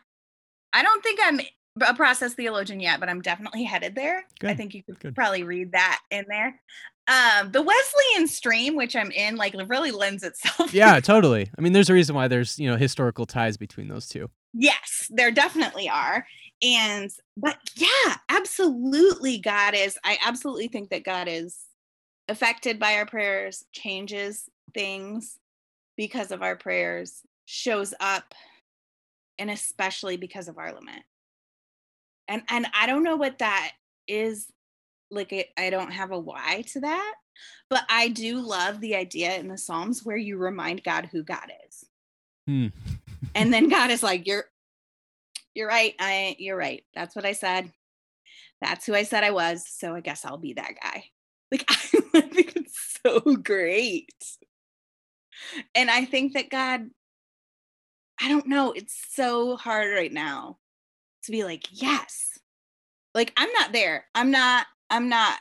I 0.73 0.83
don't 0.83 1.03
think 1.03 1.19
I'm 1.23 1.39
a 1.79 1.93
process 1.93 2.34
theologian 2.34 2.79
yet, 2.79 2.99
but 2.99 3.10
I'm 3.10 3.21
definitely 3.21 3.63
headed 3.63 3.95
there. 3.95 4.25
I 4.43 4.53
think 4.53 4.73
you 4.73 4.84
could 4.84 4.99
good. 4.99 5.15
probably 5.15 5.43
read 5.43 5.71
that 5.71 5.99
in 6.12 6.25
there. 6.27 6.60
Um, 7.07 7.51
the 7.51 7.62
Wesleyan 7.62 8.27
stream, 8.27 8.75
which 8.75 8.95
I'm 8.95 9.12
in, 9.12 9.36
like 9.36 9.55
really 9.67 9.91
lends 9.91 10.23
itself. 10.23 10.73
Yeah, 10.81 10.99
totally. 10.99 11.49
I 11.57 11.62
mean, 11.62 11.73
there's 11.73 11.89
a 11.89 11.93
reason 11.93 12.15
why 12.15 12.27
there's, 12.27 12.60
you 12.60 12.69
know, 12.69 12.77
historical 12.77 13.25
ties 13.25 13.57
between 13.57 13.88
those 13.88 14.07
two. 14.07 14.29
yes, 14.53 15.10
there 15.10 15.31
definitely 15.31 15.89
are. 15.89 16.25
And, 16.62 17.10
but 17.36 17.57
yeah, 17.75 18.17
absolutely, 18.29 19.39
God 19.39 19.73
is, 19.75 19.97
I 20.03 20.17
absolutely 20.23 20.67
think 20.67 20.89
that 20.89 21.03
God 21.03 21.27
is 21.27 21.57
affected 22.27 22.79
by 22.79 22.95
our 22.95 23.05
prayers, 23.05 23.65
changes 23.71 24.47
things 24.73 25.38
because 25.97 26.31
of 26.31 26.41
our 26.41 26.55
prayers, 26.55 27.21
shows 27.45 27.93
up, 27.99 28.36
and 29.39 29.49
especially 29.49 30.17
because 30.17 30.47
of 30.47 30.57
our 30.57 30.71
lament. 30.71 31.03
And 32.32 32.44
and 32.50 32.65
I 32.74 32.88
don't 32.88 33.04
know 33.04 33.17
what 33.17 33.39
that 33.39 33.74
is 34.08 34.48
like 35.12 35.52
I 35.58 35.70
don't 35.70 35.91
have 35.91 36.12
a 36.12 36.20
why 36.20 36.63
to 36.67 36.80
that, 36.80 37.13
but 37.70 37.84
I 37.89 38.08
do 38.08 38.39
love 38.39 38.80
the 38.80 38.96
idea 38.96 39.36
in 39.36 39.50
the 39.50 39.58
Psalms 39.58 40.06
where 40.06 40.15
you 40.15 40.38
remind 40.38 40.82
God 40.82 41.10
who 41.12 41.24
God 41.24 41.52
is. 41.67 41.86
Hmm. 42.48 42.67
And 43.36 43.54
then 43.54 43.67
God 43.67 43.91
is 43.91 44.02
like, 44.02 44.26
You're 44.26 44.46
you're 45.54 45.67
right. 45.67 45.94
I 46.00 46.38
you're 46.39 46.56
right. 46.56 46.86
That's 46.96 47.17
what 47.17 47.26
I 47.26 47.34
said. 47.34 47.70
That's 48.62 48.86
who 48.86 48.96
I 48.96 49.04
said 49.04 49.26
I 49.26 49.32
was. 49.32 49.65
So 49.67 49.94
I 49.94 50.00
guess 50.00 50.24
I'll 50.24 50.38
be 50.38 50.54
that 50.54 50.76
guy. 50.82 51.04
Like 51.52 51.65
I 51.70 52.22
think 52.22 52.56
it's 52.56 52.98
so 53.06 53.20
great. 53.36 54.08
And 55.76 55.91
I 55.91 56.06
think 56.06 56.34
that 56.34 56.50
God, 56.50 56.89
I 58.22 58.30
don't 58.30 58.48
know, 58.48 58.72
it's 58.72 58.98
so 59.10 59.58
hard 59.58 59.94
right 59.94 60.13
now 60.13 60.60
to 61.23 61.31
be 61.31 61.43
like, 61.43 61.67
yes. 61.71 62.39
Like 63.13 63.34
I'm 63.38 63.51
not 63.53 63.73
there. 63.73 64.05
I'm 64.15 64.31
not, 64.31 64.67
I'm 64.89 65.10
not, 65.10 65.39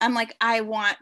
I'm 0.00 0.14
like, 0.14 0.36
I 0.40 0.60
want 0.60 0.96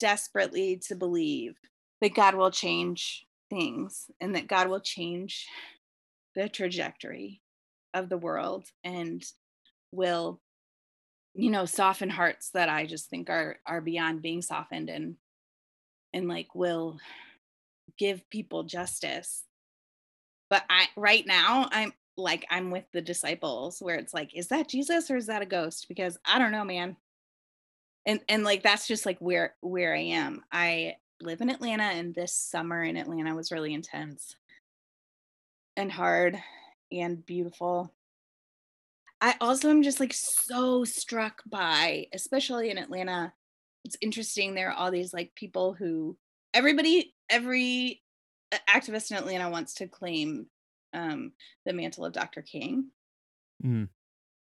desperately 0.00 0.80
to 0.88 0.96
believe 0.96 1.54
that 2.00 2.14
God 2.14 2.34
will 2.34 2.50
change 2.50 3.26
things 3.48 4.10
and 4.20 4.34
that 4.34 4.48
God 4.48 4.68
will 4.68 4.80
change 4.80 5.46
the 6.34 6.48
trajectory 6.48 7.40
of 7.94 8.08
the 8.08 8.18
world 8.18 8.66
and 8.84 9.24
will 9.90 10.40
you 11.34 11.50
know 11.50 11.64
soften 11.64 12.10
hearts 12.10 12.50
that 12.50 12.68
i 12.68 12.84
just 12.86 13.08
think 13.08 13.30
are 13.30 13.56
are 13.66 13.80
beyond 13.80 14.22
being 14.22 14.42
softened 14.42 14.90
and 14.90 15.16
and 16.12 16.28
like 16.28 16.54
will 16.54 16.98
give 17.98 18.28
people 18.30 18.64
justice 18.64 19.44
but 20.50 20.62
i 20.68 20.86
right 20.96 21.26
now 21.26 21.68
i'm 21.70 21.92
like 22.16 22.46
i'm 22.50 22.70
with 22.70 22.84
the 22.92 23.00
disciples 23.00 23.78
where 23.80 23.96
it's 23.96 24.14
like 24.14 24.34
is 24.34 24.48
that 24.48 24.68
jesus 24.68 25.10
or 25.10 25.16
is 25.16 25.26
that 25.26 25.42
a 25.42 25.46
ghost? 25.46 25.86
Because 25.88 26.18
i 26.24 26.38
don't 26.38 26.52
know 26.52 26.64
man. 26.64 26.96
And 28.06 28.20
and 28.28 28.44
like 28.44 28.62
that's 28.62 28.86
just 28.86 29.04
like 29.06 29.18
where 29.18 29.54
where 29.60 29.94
i 29.94 30.00
am. 30.00 30.42
I 30.52 30.96
live 31.20 31.40
in 31.40 31.50
atlanta 31.50 31.84
and 31.84 32.14
this 32.14 32.34
summer 32.34 32.82
in 32.82 32.96
atlanta 32.96 33.34
was 33.34 33.52
really 33.52 33.74
intense. 33.74 34.36
And 35.76 35.92
hard 35.92 36.38
and 36.92 37.24
beautiful. 37.24 37.92
I 39.20 39.34
also 39.40 39.70
am 39.70 39.82
just 39.82 40.00
like 40.00 40.12
so 40.12 40.84
struck 40.84 41.42
by, 41.46 42.06
especially 42.12 42.70
in 42.70 42.78
Atlanta, 42.78 43.32
it's 43.84 43.96
interesting. 44.00 44.54
There 44.54 44.70
are 44.70 44.74
all 44.74 44.90
these 44.90 45.14
like 45.14 45.34
people 45.34 45.72
who 45.72 46.16
everybody, 46.52 47.14
every 47.30 48.02
uh, 48.52 48.58
activist 48.68 49.10
in 49.10 49.16
Atlanta 49.16 49.48
wants 49.48 49.74
to 49.74 49.88
claim 49.88 50.46
um, 50.96 51.32
the 51.64 51.72
mantle 51.72 52.04
of 52.04 52.12
Dr. 52.12 52.42
King. 52.42 52.88
Mm. 53.64 53.88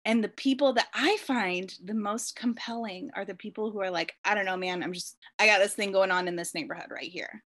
And 0.06 0.24
the 0.24 0.30
people 0.30 0.74
that 0.74 0.88
I 0.94 1.18
find 1.18 1.74
the 1.84 1.94
most 1.94 2.36
compelling 2.36 3.10
are 3.16 3.26
the 3.26 3.36
people 3.36 3.72
who 3.72 3.82
are 3.82 3.92
like, 3.92 4.14
I 4.26 4.36
don't 4.36 4.46
know, 4.46 4.58
man, 4.58 4.84
I'm 4.84 4.94
just, 4.94 5.18
I 5.40 5.48
got 5.48 5.60
this 5.60 5.74
thing 5.74 5.92
going 5.92 6.12
on 6.12 6.28
in 6.28 6.36
this 6.36 6.54
neighborhood 6.54 6.92
right 6.92 7.10
here. 7.10 7.44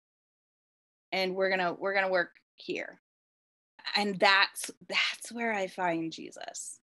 And 1.13 1.35
we're 1.35 1.51
gonna, 1.51 1.75
we're 1.75 1.95
gonna 1.95 2.11
work 2.11 2.31
here. 2.57 3.01
And 3.97 4.19
that's 4.19 4.71
that's 4.89 5.33
where 5.33 5.53
I 5.53 5.67
find 5.67 6.13
Jesus. 6.13 6.79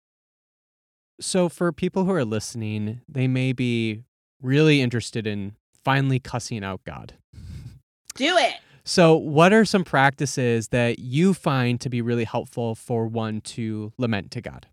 So, 1.20 1.48
for 1.48 1.72
people 1.72 2.04
who 2.04 2.12
are 2.12 2.24
listening, 2.24 3.02
they 3.08 3.28
may 3.28 3.52
be 3.52 4.04
really 4.40 4.80
interested 4.80 5.26
in 5.26 5.56
finally 5.84 6.18
cussing 6.18 6.64
out 6.64 6.82
God. 6.84 7.14
Do 8.14 8.36
it. 8.36 8.54
So, 8.84 9.16
what 9.16 9.52
are 9.52 9.64
some 9.64 9.84
practices 9.84 10.68
that 10.68 10.98
you 10.98 11.32
find 11.32 11.80
to 11.80 11.88
be 11.88 12.02
really 12.02 12.24
helpful 12.24 12.74
for 12.74 13.06
one 13.06 13.40
to 13.42 13.92
lament 13.96 14.30
to 14.32 14.42
God? 14.42 14.66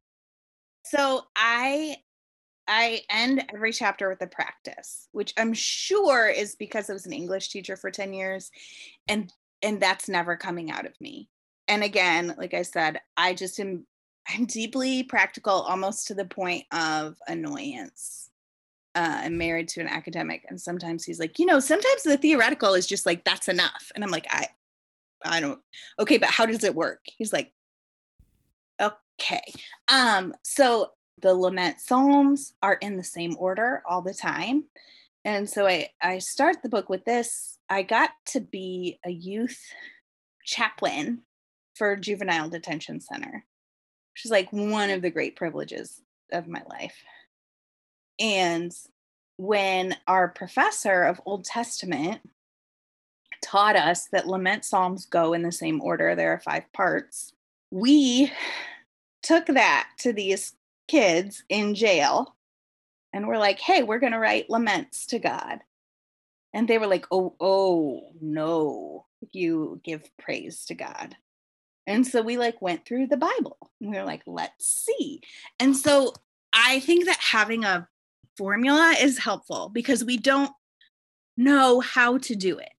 So 0.91 1.23
I 1.37 1.95
I 2.67 3.01
end 3.09 3.45
every 3.53 3.71
chapter 3.71 4.09
with 4.09 4.21
a 4.21 4.27
practice, 4.27 5.07
which 5.13 5.33
I'm 5.37 5.53
sure 5.53 6.27
is 6.27 6.55
because 6.55 6.89
I 6.89 6.93
was 6.93 7.05
an 7.05 7.13
English 7.13 7.49
teacher 7.49 7.77
for 7.77 7.89
10 7.89 8.13
years 8.13 8.51
and 9.07 9.31
and 9.61 9.79
that's 9.79 10.09
never 10.09 10.35
coming 10.35 10.69
out 10.69 10.85
of 10.85 10.99
me. 10.99 11.29
And 11.69 11.81
again, 11.81 12.35
like 12.37 12.53
I 12.53 12.63
said, 12.63 12.99
I 13.15 13.33
just 13.33 13.57
am 13.59 13.85
I'm 14.27 14.45
deeply 14.45 15.03
practical 15.03 15.53
almost 15.53 16.07
to 16.07 16.13
the 16.13 16.25
point 16.25 16.65
of 16.73 17.15
annoyance. 17.25 18.30
Uh, 18.93 19.21
I'm 19.23 19.37
married 19.37 19.69
to 19.69 19.81
an 19.81 19.87
academic 19.87 20.45
and 20.49 20.59
sometimes 20.59 21.05
he's 21.05 21.19
like, 21.19 21.39
you 21.39 21.45
know, 21.45 21.59
sometimes 21.59 22.03
the 22.03 22.17
theoretical 22.17 22.73
is 22.73 22.85
just 22.85 23.05
like 23.05 23.23
that's 23.23 23.47
enough. 23.47 23.91
And 23.95 24.03
I'm 24.03 24.11
like, 24.11 24.27
I 24.29 24.47
I 25.23 25.39
don't 25.39 25.59
okay, 25.99 26.17
but 26.17 26.29
how 26.29 26.45
does 26.45 26.63
it 26.63 26.75
work? 26.75 26.99
He's 27.05 27.31
like, 27.31 27.53
okay. 28.81 29.53
Um, 29.87 30.33
so 30.43 30.91
the 31.21 31.33
lament 31.33 31.79
psalms 31.79 32.53
are 32.61 32.75
in 32.75 32.97
the 32.97 33.03
same 33.03 33.35
order 33.37 33.83
all 33.87 34.01
the 34.01 34.13
time. 34.13 34.65
And 35.23 35.47
so 35.47 35.67
I, 35.67 35.89
I 36.01 36.17
start 36.17 36.57
the 36.63 36.69
book 36.69 36.89
with 36.89 37.05
this. 37.05 37.59
I 37.69 37.83
got 37.83 38.09
to 38.27 38.41
be 38.41 38.99
a 39.05 39.11
youth 39.11 39.59
chaplain 40.43 41.21
for 41.75 41.95
juvenile 41.95 42.49
detention 42.49 42.99
center, 42.99 43.45
which 44.13 44.25
is 44.25 44.31
like 44.31 44.51
one 44.51 44.89
of 44.89 45.01
the 45.01 45.11
great 45.11 45.35
privileges 45.35 46.01
of 46.31 46.47
my 46.47 46.63
life. 46.69 47.03
And 48.21 48.71
when 49.37 49.95
our 50.07 50.29
professor 50.29 51.01
of 51.01 51.19
Old 51.25 51.43
Testament 51.43 52.21
taught 53.43 53.75
us 53.75 54.07
that 54.09 54.27
lament 54.27 54.63
psalms 54.63 55.07
go 55.07 55.33
in 55.33 55.41
the 55.41 55.51
same 55.51 55.81
order, 55.81 56.15
there 56.15 56.31
are 56.31 56.39
five 56.39 56.71
parts, 56.71 57.33
we 57.71 58.31
took 59.23 59.47
that 59.47 59.89
to 59.99 60.13
these 60.13 60.53
kids 60.87 61.43
in 61.49 61.73
jail 61.73 62.35
and 63.11 63.27
we're 63.27 63.39
like, 63.39 63.59
hey, 63.59 63.81
we're 63.81 63.99
going 63.99 64.13
to 64.13 64.19
write 64.19 64.49
laments 64.49 65.07
to 65.07 65.19
God. 65.19 65.59
And 66.53 66.67
they 66.67 66.77
were 66.77 66.87
like, 66.87 67.07
oh, 67.11 67.33
oh, 67.39 68.11
no, 68.21 69.05
you 69.31 69.81
give 69.83 70.09
praise 70.17 70.65
to 70.65 70.75
God. 70.75 71.15
And 71.87 72.05
so 72.05 72.21
we 72.21 72.37
like 72.37 72.61
went 72.61 72.85
through 72.85 73.07
the 73.07 73.17
Bible 73.17 73.57
and 73.79 73.89
we 73.89 73.97
were 73.97 74.05
like, 74.05 74.21
let's 74.27 74.85
see. 74.85 75.21
And 75.59 75.75
so 75.75 76.13
I 76.53 76.79
think 76.81 77.05
that 77.05 77.17
having 77.19 77.63
a 77.63 77.87
formula 78.37 78.95
is 78.99 79.17
helpful 79.17 79.69
because 79.69 80.03
we 80.03 80.17
don't 80.17 80.51
know 81.37 81.79
how 81.79 82.17
to 82.19 82.35
do 82.35 82.57
it. 82.57 82.71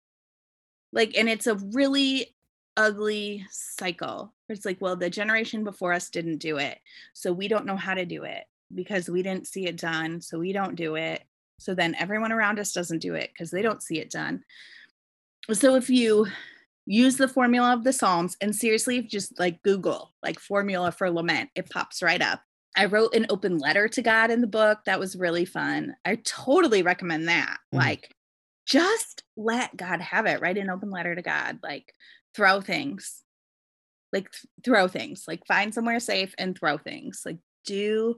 Like, 0.93 1.17
and 1.17 1.29
it's 1.29 1.47
a 1.47 1.55
really 1.55 2.35
ugly 2.77 3.47
cycle. 3.51 4.33
It's 4.49 4.65
like, 4.65 4.81
well, 4.81 4.97
the 4.97 5.11
generation 5.11 5.65
before 5.65 5.93
us 5.93 6.11
didn't 6.11 6.39
do 6.39 6.59
it. 6.59 6.79
So 7.15 7.33
we 7.33 7.49
don't 7.49 7.67
know 7.67 7.77
how 7.77 7.95
to 7.95 8.05
do 8.05 8.25
it 8.25 8.45
because 8.75 9.09
we 9.09 9.23
didn't 9.23 9.47
see 9.47 9.67
it 9.67 9.77
done. 9.77 10.21
So 10.21 10.39
we 10.39 10.53
don't 10.53 10.75
do 10.75 10.97
it. 10.97 11.23
So 11.59 11.75
then 11.75 11.95
everyone 11.99 12.33
around 12.33 12.59
us 12.59 12.73
doesn't 12.73 12.99
do 12.99 13.15
it 13.15 13.31
because 13.33 13.51
they 13.51 13.63
don't 13.63 13.83
see 13.83 13.99
it 13.99 14.11
done. 14.11 14.45
So 15.53 15.75
if 15.77 15.89
you 15.89 16.27
use 16.87 17.17
the 17.17 17.29
formula 17.29 17.73
of 17.73 17.85
the 17.85 17.93
Psalms 17.93 18.37
and 18.41 18.55
seriously, 18.55 18.99
if 18.99 19.09
just 19.09 19.39
like 19.39 19.63
Google 19.63 20.13
like 20.23 20.39
formula 20.39 20.93
for 20.93 21.11
lament, 21.11 21.51
it 21.55 21.71
pops 21.71 22.03
right 22.03 22.21
up. 22.21 22.43
I 22.77 22.87
wrote 22.87 23.15
an 23.15 23.27
open 23.29 23.59
letter 23.59 23.89
to 23.89 24.03
God 24.03 24.31
in 24.31 24.41
the 24.41 24.47
book. 24.47 24.81
That 24.87 25.01
was 25.01 25.17
really 25.17 25.45
fun. 25.45 25.95
I 26.05 26.17
totally 26.17 26.83
recommend 26.83 27.29
that. 27.29 27.59
Mhm. 27.73 27.79
Like, 27.79 28.15
just 28.67 29.25
let 29.37 29.77
God 29.77 30.01
have 30.01 30.27
it. 30.27 30.41
Write 30.41 30.59
an 30.59 30.71
open 30.71 30.91
letter 30.91 31.15
to 31.15 31.23
God. 31.23 31.59
Like, 31.63 31.95
throw 32.35 32.61
things. 32.61 33.23
Like, 34.13 34.31
th- 34.31 34.47
throw 34.65 34.89
things. 34.89 35.25
Like, 35.27 35.47
find 35.47 35.75
somewhere 35.75 36.01
safe 36.01 36.35
and 36.39 36.59
throw 36.59 36.79
things. 36.79 37.23
Like, 37.27 37.39
do 37.65 38.17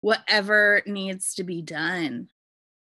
whatever 0.00 0.82
needs 0.86 1.34
to 1.34 1.44
be 1.44 1.62
done. 1.62 2.28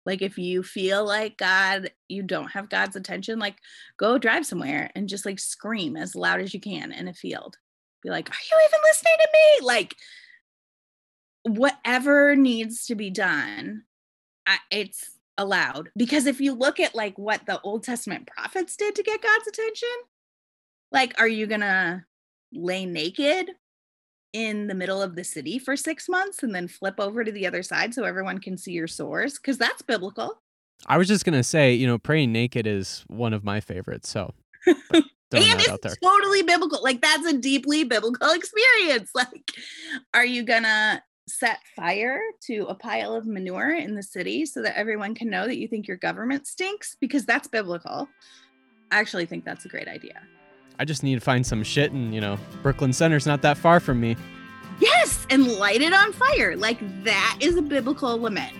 Like 0.06 0.22
if 0.22 0.38
you 0.38 0.64
feel 0.64 1.06
like 1.06 1.38
God, 1.38 1.92
you 2.08 2.24
don't 2.24 2.52
have 2.52 2.70
God's 2.70 2.96
attention, 2.96 3.38
like 3.38 3.58
go 3.98 4.18
drive 4.18 4.46
somewhere 4.46 4.90
and 4.96 5.08
just 5.08 5.26
like 5.26 5.40
scream 5.40 5.96
as 5.96 6.16
loud 6.16 6.42
as 6.42 6.54
you 6.54 6.60
can 6.60 6.92
in 6.92 7.08
a 7.08 7.14
field. 7.14 7.58
Be 8.02 8.10
like, 8.10 8.30
are 8.30 8.34
you 8.52 8.58
even 8.66 8.80
listening 8.84 9.14
to 9.20 9.30
me? 9.32 9.68
Like 9.68 9.96
whatever 11.44 12.36
needs 12.36 12.86
to 12.86 12.96
be 12.96 13.10
done, 13.10 13.84
it's 14.70 15.18
allowed. 15.38 15.90
Because 15.96 16.26
if 16.26 16.40
you 16.40 16.54
look 16.54 16.80
at 16.80 16.96
like 16.96 17.18
what 17.18 17.46
the 17.46 17.60
Old 17.62 17.84
Testament 17.84 18.28
prophets 18.28 18.76
did 18.76 18.96
to 18.96 19.04
get 19.04 19.22
God's 19.22 19.48
attention, 19.48 19.90
like, 20.92 21.20
are 21.20 21.28
you 21.28 21.48
gonna 21.48 22.06
lay 22.54 22.86
naked 22.86 23.52
in 24.34 24.68
the 24.68 24.74
middle 24.74 25.02
of 25.02 25.16
the 25.16 25.24
city 25.24 25.60
for 25.60 25.76
six 25.76 26.08
months 26.08 26.44
and 26.44 26.54
then 26.54 26.68
flip 26.68 26.96
over 27.00 27.24
to 27.24 27.32
the 27.32 27.48
other 27.48 27.64
side 27.64 27.94
so 27.94 28.04
everyone 28.04 28.40
can 28.40 28.58
see 28.58 28.72
your 28.72 28.88
sores? 28.88 29.38
Because 29.38 29.58
that's 29.58 29.82
biblical. 29.82 30.42
I 30.88 30.98
was 30.98 31.08
just 31.08 31.26
gonna 31.26 31.44
say, 31.44 31.74
you 31.74 31.88
know, 31.88 31.98
praying 31.98 32.32
naked 32.32 32.68
is 32.68 33.04
one 33.08 33.34
of 33.34 33.44
my 33.44 33.60
favorites. 33.60 34.10
So 34.10 34.34
and 35.34 35.44
that 35.60 35.70
out 35.70 35.82
there. 35.82 35.94
it's 35.94 36.02
totally 36.02 36.44
biblical. 36.44 36.84
Like 36.84 37.02
that's 37.02 37.26
a 37.26 37.38
deeply 37.38 37.84
biblical 37.84 38.30
experience. 38.34 39.12
Like, 39.16 39.52
are 40.14 40.26
you 40.26 40.44
gonna 40.44 41.02
set 41.32 41.60
fire 41.76 42.22
to 42.48 42.66
a 42.68 42.76
pile 42.76 43.16
of 43.16 43.26
manure 43.26 43.76
in 43.76 43.96
the 43.96 44.04
city 44.04 44.46
so 44.46 44.62
that 44.62 44.78
everyone 44.78 45.16
can 45.16 45.30
know 45.30 45.48
that 45.48 45.58
you 45.58 45.68
think 45.68 45.88
your 45.88 45.98
government 45.98 46.48
stinks? 46.48 46.96
Because 47.00 47.26
that's 47.26 47.48
biblical. 47.48 48.08
I 48.92 49.00
actually 49.00 49.26
think 49.26 49.46
that's 49.46 49.66
a 49.66 49.70
great 49.70 49.88
idea. 49.88 50.22
I 50.80 50.86
just 50.86 51.04
need 51.04 51.16
to 51.16 51.22
find 51.22 51.46
some 51.46 51.64
shit, 51.64 51.92
and 51.92 52.14
you 52.14 52.22
know, 52.22 52.38
Brooklyn 52.64 52.94
Center's 52.94 53.26
not 53.26 53.42
that 53.44 53.58
far 53.58 53.80
from 53.80 54.00
me. 54.00 54.18
Yes, 54.80 55.28
and 55.30 55.48
light 55.48 55.82
it 55.82 55.94
on 55.94 56.12
fire. 56.12 56.56
Like 56.56 56.80
that 57.04 57.38
is 57.40 57.56
a 57.56 57.62
biblical 57.62 58.18
limit. 58.18 58.52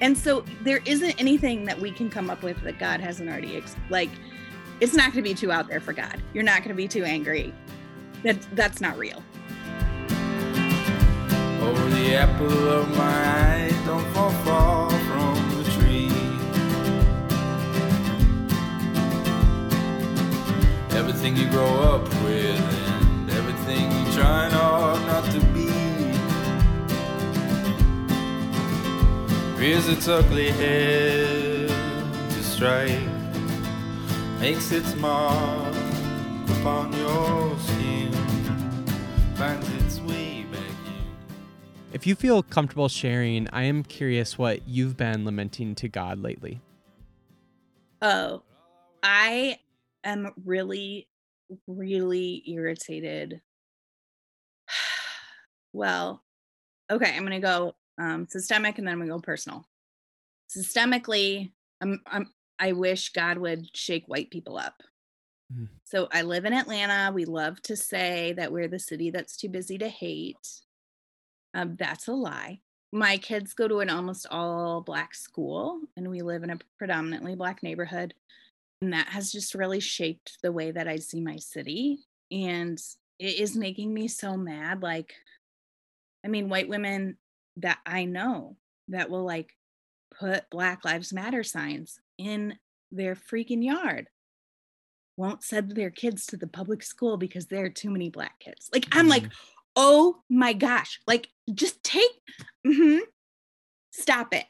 And 0.00 0.16
so 0.16 0.44
there 0.62 0.80
isn't 0.86 1.20
anything 1.20 1.64
that 1.66 1.78
we 1.78 1.90
can 1.90 2.08
come 2.08 2.30
up 2.30 2.42
with 2.42 2.62
that 2.62 2.78
God 2.78 3.00
hasn't 3.00 3.28
already 3.28 3.56
ex- 3.56 3.76
like 3.90 4.08
it's 4.80 4.94
not 4.94 5.12
going 5.12 5.22
to 5.22 5.28
be 5.30 5.34
too 5.34 5.52
out 5.52 5.68
there 5.68 5.80
for 5.80 5.92
God. 5.92 6.22
You're 6.32 6.44
not 6.44 6.58
going 6.58 6.70
to 6.70 6.74
be 6.74 6.88
too 6.88 7.04
angry. 7.04 7.52
That 8.22 8.38
that's 8.54 8.80
not 8.80 8.96
real. 8.96 9.22
Oh, 11.62 11.88
the 11.90 12.14
apple 12.14 12.68
of 12.68 12.88
my 12.96 13.04
eye, 13.04 13.70
don't 13.84 14.06
fall 14.14 14.30
far 14.44 14.90
from 14.90 15.36
the 15.56 15.64
tree. 15.72 16.10
Everything 20.98 21.36
you 21.36 21.48
grow 21.50 21.72
up 21.92 22.08
with, 22.24 22.60
and 23.02 23.30
everything 23.30 23.90
you 23.92 24.12
try 24.12 24.48
hard 24.48 25.00
not 25.02 25.24
to 25.34 25.40
be, 25.52 25.70
rears 29.60 29.86
its 29.88 30.08
ugly 30.08 30.50
head 30.50 31.68
to 32.30 32.42
strike, 32.42 33.06
makes 34.40 34.72
its 34.72 34.94
mark 34.96 35.74
upon 36.48 36.92
your 36.94 37.58
skin, 37.58 38.14
If 42.00 42.06
you 42.06 42.14
feel 42.14 42.42
comfortable 42.42 42.88
sharing, 42.88 43.46
I 43.52 43.64
am 43.64 43.82
curious 43.82 44.38
what 44.38 44.66
you've 44.66 44.96
been 44.96 45.26
lamenting 45.26 45.74
to 45.74 45.86
God 45.86 46.18
lately. 46.18 46.62
Oh, 48.00 48.42
I 49.02 49.58
am 50.02 50.32
really, 50.46 51.08
really 51.66 52.42
irritated. 52.46 53.42
well, 55.74 56.24
okay, 56.90 57.14
I'm 57.14 57.22
gonna 57.22 57.38
go 57.38 57.74
um, 57.98 58.26
systemic 58.30 58.78
and 58.78 58.86
then 58.86 58.94
I'm 58.94 59.00
gonna 59.00 59.10
go 59.10 59.20
personal. 59.20 59.68
Systemically, 60.48 61.52
I'm, 61.82 62.00
I'm 62.06 62.32
I 62.58 62.72
wish 62.72 63.12
God 63.12 63.36
would 63.36 63.76
shake 63.76 64.06
white 64.06 64.30
people 64.30 64.56
up. 64.56 64.82
Mhm. 65.52 65.68
So 65.84 66.08
I 66.10 66.22
live 66.22 66.46
in 66.46 66.54
Atlanta. 66.54 67.12
We 67.12 67.26
love 67.26 67.60
to 67.64 67.76
say 67.76 68.32
that 68.38 68.52
we're 68.52 68.68
the 68.68 68.78
city 68.78 69.10
that's 69.10 69.36
too 69.36 69.50
busy 69.50 69.76
to 69.76 69.88
hate. 69.90 70.62
Um, 71.54 71.76
that's 71.78 72.08
a 72.08 72.12
lie. 72.12 72.60
My 72.92 73.18
kids 73.18 73.54
go 73.54 73.68
to 73.68 73.80
an 73.80 73.90
almost 73.90 74.26
all 74.30 74.80
black 74.80 75.14
school, 75.14 75.80
and 75.96 76.10
we 76.10 76.22
live 76.22 76.42
in 76.42 76.50
a 76.50 76.58
predominantly 76.78 77.36
black 77.36 77.62
neighborhood. 77.62 78.14
And 78.82 78.92
that 78.92 79.08
has 79.08 79.30
just 79.30 79.54
really 79.54 79.80
shaped 79.80 80.38
the 80.42 80.52
way 80.52 80.70
that 80.70 80.88
I 80.88 80.96
see 80.96 81.20
my 81.20 81.36
city. 81.36 81.98
And 82.30 82.80
it 83.18 83.38
is 83.38 83.56
making 83.56 83.92
me 83.92 84.08
so 84.08 84.36
mad. 84.36 84.82
Like, 84.82 85.14
I 86.24 86.28
mean, 86.28 86.48
white 86.48 86.68
women 86.68 87.18
that 87.58 87.78
I 87.84 88.06
know 88.06 88.56
that 88.88 89.10
will 89.10 89.24
like 89.24 89.50
put 90.18 90.48
Black 90.50 90.84
Lives 90.84 91.12
Matter 91.12 91.42
signs 91.42 92.00
in 92.18 92.56
their 92.90 93.14
freaking 93.14 93.64
yard 93.64 94.08
won't 95.16 95.44
send 95.44 95.72
their 95.72 95.90
kids 95.90 96.26
to 96.26 96.36
the 96.36 96.46
public 96.46 96.82
school 96.82 97.18
because 97.18 97.46
there 97.46 97.64
are 97.66 97.70
too 97.70 97.90
many 97.90 98.08
black 98.08 98.38
kids. 98.40 98.70
Like, 98.72 98.86
I'm 98.92 99.06
like, 99.06 99.24
oh 99.76 100.22
my 100.28 100.52
gosh, 100.52 101.00
like, 101.06 101.28
just 101.52 101.82
take, 101.82 102.10
mhm, 102.66 103.00
stop 103.92 104.34
it. 104.34 104.46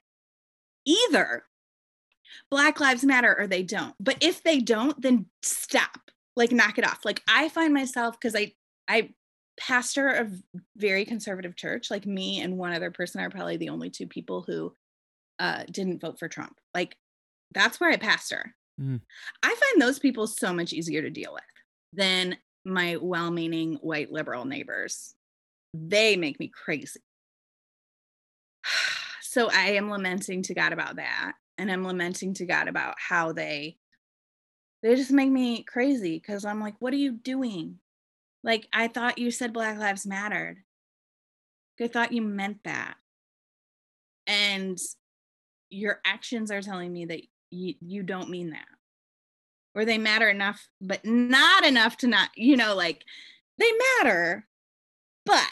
Either 0.87 1.45
Black 2.51 2.81
Lives 2.81 3.05
Matter 3.05 3.35
or 3.39 3.47
they 3.47 3.63
don't. 3.63 3.95
But 4.01 4.19
if 4.21 4.43
they 4.43 4.61
don't, 4.61 5.01
then 5.01 5.27
stop. 5.43 6.11
Like 6.37 6.53
knock 6.53 6.79
it 6.79 6.87
off. 6.87 7.01
Like 7.05 7.23
I 7.29 7.49
find 7.49 7.75
myself 7.75 8.17
because 8.19 8.35
I 8.35 8.53
I 8.89 9.11
pastor 9.59 10.09
a 10.09 10.31
very 10.77 11.05
conservative 11.05 11.57
church. 11.57 11.91
Like 11.91 12.07
me 12.07 12.41
and 12.41 12.57
one 12.57 12.73
other 12.73 12.91
person 12.91 13.21
are 13.21 13.31
probably 13.31 13.57
the 13.57 13.69
only 13.69 13.91
two 13.91 14.07
people 14.07 14.45
who 14.47 14.75
uh 15.39 15.65
didn't 15.71 16.01
vote 16.01 16.19
for 16.19 16.29
Trump. 16.29 16.55
Like 16.75 16.97
that's 17.53 17.79
where 17.79 17.91
I 17.91 17.97
pastor. 17.97 18.55
Mm. 18.81 19.01
I 19.43 19.49
find 19.49 19.83
those 19.83 19.99
people 19.99 20.27
so 20.27 20.53
much 20.53 20.73
easier 20.73 21.03
to 21.03 21.11
deal 21.11 21.33
with 21.35 21.43
than 21.93 22.37
my 22.65 22.97
well-meaning 22.97 23.75
white 23.83 24.13
liberal 24.13 24.45
neighbors. 24.45 25.15
They 25.75 26.17
make 26.17 26.39
me 26.39 26.49
crazy. 26.49 27.01
So 29.23 29.49
I 29.49 29.75
am 29.75 29.89
lamenting 29.89 30.43
to 30.43 30.55
God 30.55 30.73
about 30.73 30.97
that. 30.97 31.35
And 31.57 31.71
I'm 31.71 31.85
lamenting 31.85 32.35
to 32.35 32.47
God 32.47 32.67
about 32.67 32.97
how 32.99 33.31
they 33.31 33.77
they 34.83 34.97
just 34.97 35.13
make 35.13 35.31
me 35.31 35.63
crazy 35.63 36.19
because 36.19 36.45
I'm 36.45 36.61
like, 36.61 36.75
what 36.79 36.93
are 36.93 36.97
you 36.97 37.13
doing? 37.13 37.79
Like, 38.43 38.67
I 38.73 38.89
thought 38.89 39.19
you 39.19 39.31
said 39.31 39.53
Black 39.53 39.79
Lives 39.79 40.07
Mattered. 40.07 40.59
I 41.81 41.89
thought 41.89 42.13
you 42.13 42.23
meant 42.23 42.59
that. 42.65 42.95
And 44.27 44.79
your 45.71 46.01
actions 46.05 46.51
are 46.51 46.63
telling 46.63 46.93
me 46.93 47.07
that 47.07 47.23
you, 47.51 47.75
you 47.81 48.03
don't 48.03 48.31
mean 48.31 48.51
that. 48.51 48.67
Or 49.75 49.85
they 49.85 49.99
matter 49.99 50.29
enough, 50.29 50.69
but 50.81 51.05
not 51.05 51.65
enough 51.65 51.97
to 51.99 52.09
not, 52.09 52.31
you 52.37 52.57
know, 52.57 52.75
like 52.75 53.05
they 53.59 53.71
matter, 53.99 54.47
but 55.25 55.45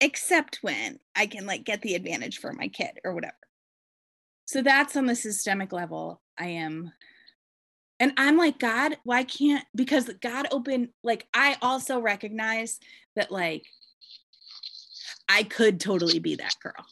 except 0.00 0.58
when 0.62 0.98
I 1.14 1.26
can 1.26 1.46
like 1.46 1.64
get 1.64 1.82
the 1.82 1.94
advantage 1.94 2.38
for 2.38 2.52
my 2.52 2.68
kid 2.68 2.98
or 3.04 3.14
whatever. 3.14 3.34
So 4.46 4.62
that's 4.62 4.96
on 4.96 5.06
the 5.06 5.16
systemic 5.16 5.72
level. 5.72 6.22
I 6.38 6.46
am 6.46 6.92
and 7.98 8.12
I'm 8.16 8.36
like, 8.36 8.58
God, 8.58 8.98
why 9.04 9.24
can't 9.24 9.64
because 9.74 10.10
God 10.20 10.46
opened 10.50 10.90
like 11.02 11.26
I 11.32 11.56
also 11.62 11.98
recognize 11.98 12.78
that 13.16 13.32
like 13.32 13.64
I 15.28 15.42
could 15.42 15.80
totally 15.80 16.18
be 16.18 16.36
that 16.36 16.54
girl. 16.62 16.84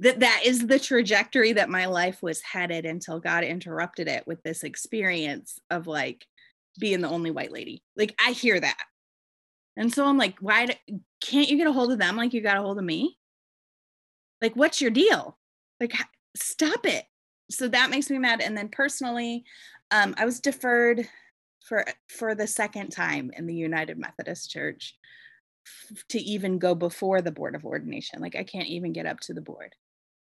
That 0.00 0.20
that 0.20 0.42
is 0.44 0.66
the 0.66 0.78
trajectory 0.78 1.52
that 1.54 1.68
my 1.68 1.86
life 1.86 2.22
was 2.22 2.40
headed 2.40 2.86
until 2.86 3.18
God 3.18 3.42
interrupted 3.42 4.06
it 4.06 4.26
with 4.26 4.42
this 4.42 4.62
experience 4.62 5.58
of 5.70 5.86
like 5.86 6.24
being 6.78 7.00
the 7.00 7.08
only 7.08 7.32
white 7.32 7.52
lady. 7.52 7.82
Like 7.96 8.14
I 8.24 8.30
hear 8.30 8.60
that. 8.60 8.78
And 9.76 9.92
so 9.92 10.04
I'm 10.06 10.18
like, 10.18 10.36
why 10.40 10.66
do, 10.66 10.72
can't 11.20 11.48
you 11.48 11.56
get 11.56 11.66
a 11.66 11.72
hold 11.72 11.92
of 11.92 11.98
them 11.98 12.16
like 12.16 12.32
you 12.32 12.40
got 12.40 12.56
a 12.56 12.62
hold 12.62 12.78
of 12.78 12.84
me? 12.84 13.18
Like 14.40 14.54
what's 14.54 14.80
your 14.80 14.92
deal? 14.92 15.36
Like 15.80 15.92
stop 16.36 16.86
it. 16.86 17.04
So 17.50 17.66
that 17.68 17.90
makes 17.90 18.10
me 18.10 18.18
mad 18.18 18.40
and 18.40 18.56
then 18.56 18.68
personally 18.68 19.44
um, 19.90 20.14
I 20.18 20.24
was 20.24 20.40
deferred 20.40 21.08
for 21.64 21.84
for 22.08 22.34
the 22.34 22.46
second 22.46 22.90
time 22.90 23.30
in 23.36 23.46
the 23.46 23.54
United 23.54 23.98
Methodist 23.98 24.50
Church 24.50 24.96
to 26.08 26.18
even 26.18 26.58
go 26.58 26.74
before 26.74 27.20
the 27.20 27.32
board 27.32 27.54
of 27.54 27.64
ordination. 27.64 28.20
Like 28.20 28.36
I 28.36 28.44
can't 28.44 28.68
even 28.68 28.92
get 28.92 29.06
up 29.06 29.20
to 29.20 29.34
the 29.34 29.40
board. 29.40 29.74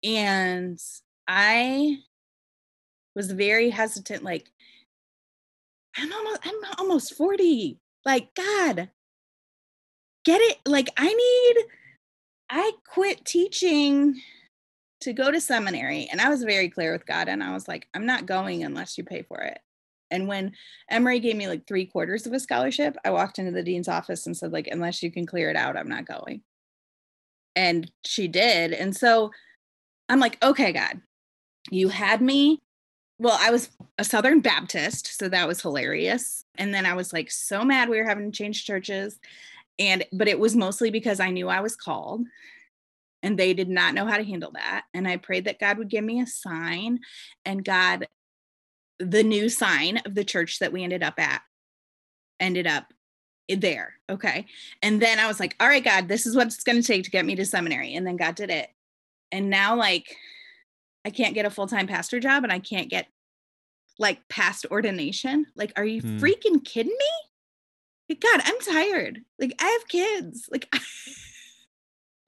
And 0.04 0.80
I 1.28 1.98
was 3.16 3.32
very 3.32 3.70
hesitant 3.70 4.24
like 4.24 4.50
I'm 5.98 6.12
almost 6.14 6.40
I'm 6.44 6.56
almost 6.80 7.14
40. 7.16 7.80
Like 8.06 8.34
god. 8.36 8.90
Get 10.24 10.42
it 10.42 10.58
like 10.66 10.90
I 10.98 11.08
need 11.14 11.66
I 12.50 12.72
quit 12.88 13.26
teaching 13.26 14.22
to 15.02 15.14
go 15.14 15.32
to 15.32 15.42
seminary 15.42 16.08
and 16.12 16.22
I 16.22 16.30
was 16.30 16.44
very 16.44 16.70
clear 16.70 16.92
with 16.92 17.06
God 17.06 17.28
and 17.28 17.44
I 17.44 17.54
was 17.54 17.68
like 17.68 17.88
I'm 17.94 18.06
not 18.06 18.26
going 18.26 18.64
unless 18.64 18.98
you 18.98 19.04
pay 19.04 19.24
for 19.24 19.40
it. 19.42 19.60
And 20.12 20.28
when 20.28 20.52
Emory 20.90 21.20
gave 21.20 21.38
me 21.38 21.48
like 21.48 21.66
three 21.66 21.86
quarters 21.86 22.28
of 22.28 22.34
a 22.34 22.40
scholarship, 22.40 22.98
I 23.04 23.10
walked 23.12 23.40
into 23.40 23.52
the 23.52 23.64
dean's 23.64 23.88
office 23.88 24.28
and 24.28 24.36
said, 24.36 24.52
like, 24.52 24.68
unless 24.68 25.02
you 25.02 25.10
can 25.10 25.26
clear 25.26 25.50
it 25.50 25.56
out, 25.56 25.78
I'm 25.78 25.88
not 25.88 26.06
going. 26.06 26.42
And 27.56 27.90
she 28.06 28.28
did. 28.28 28.74
And 28.74 28.96
so 28.96 29.32
I'm 30.12 30.20
like, 30.20 30.38
okay, 30.44 30.74
God, 30.74 31.00
you 31.70 31.88
had 31.90 32.22
me. 32.22 32.60
Well 33.18 33.38
i 33.40 33.52
was 33.52 33.70
a 34.00 34.04
southern 34.04 34.40
baptist 34.40 35.18
so 35.20 35.30
that 35.30 35.48
was 35.48 35.62
hilarious. 35.62 36.44
And 36.56 36.74
then 36.74 36.86
i 36.86 36.94
was 36.94 37.14
like 37.14 37.30
so 37.32 37.64
mad 37.64 37.88
we 37.88 37.98
were 37.98 38.08
having 38.08 38.32
to 38.32 38.38
change 38.38 38.66
churches. 38.66 39.20
And 39.80 40.04
but 40.12 40.28
it 40.28 40.40
was 40.40 40.56
mostly 40.56 40.90
because 40.90 41.20
i 41.20 41.30
knew 41.30 41.48
i 41.48 41.62
was 41.62 41.76
called 41.76 42.26
and 43.24 43.38
they 43.38 43.54
did 43.54 43.70
not 43.70 43.94
know 43.94 44.08
how 44.08 44.18
to 44.18 44.24
handle 44.24 44.52
that. 44.54 44.86
And 44.94 45.08
i 45.08 45.18
prayed 45.18 45.46
that 45.46 45.60
god 45.60 45.78
would 45.78 45.90
give 45.90 46.04
me 46.04 46.20
a 46.20 46.28
sign 46.28 47.00
and 47.46 47.64
god 47.64 48.08
the 49.00 49.24
new 49.24 49.50
sign 49.50 50.02
of 50.06 50.16
the 50.16 50.26
church 50.26 50.60
that 50.60 50.74
we 50.74 50.84
ended 50.84 51.04
up 51.04 51.20
at 51.20 51.42
ended 52.40 52.68
up 52.68 52.92
there 53.48 53.94
okay? 54.10 54.46
And 54.82 55.02
then 55.02 55.20
i 55.20 55.28
was 55.28 55.40
like 55.40 55.56
all 55.60 55.68
right 55.68 55.84
god 55.84 56.08
this 56.08 56.26
is 56.26 56.36
what 56.36 56.48
it's 56.48 56.64
going 56.64 56.82
to 56.82 56.88
take 56.88 57.04
to 57.04 57.12
get 57.12 57.26
me 57.26 57.36
to 57.36 57.46
seminary. 57.46 57.94
And 57.94 58.06
then 58.06 58.18
god 58.18 58.34
did 58.36 58.50
it 58.50 58.70
and 59.32 59.50
now 59.50 59.76
like 59.76 60.16
I 61.06 61.10
can't 61.10 61.34
get 61.34 61.46
a 61.46 61.50
full-time 61.50 61.88
pastor 61.88 62.20
job 62.20 62.44
and 62.44 62.52
I 62.54 62.60
can't 62.60 62.90
get 62.90 63.08
like 64.00 64.28
past 64.30 64.66
ordination. 64.72 65.46
Like, 65.56 65.74
are 65.76 65.86
you 65.86 66.02
Hmm. 66.02 66.18
freaking 66.20 66.64
kidding 66.64 66.96
me? 66.98 67.10
Like, 68.10 68.20
God, 68.22 68.42
I'm 68.44 68.60
tired. 68.60 69.20
Like, 69.40 69.54
I 69.60 69.66
have 69.68 69.88
kids. 69.88 70.48
Like, 70.52 70.68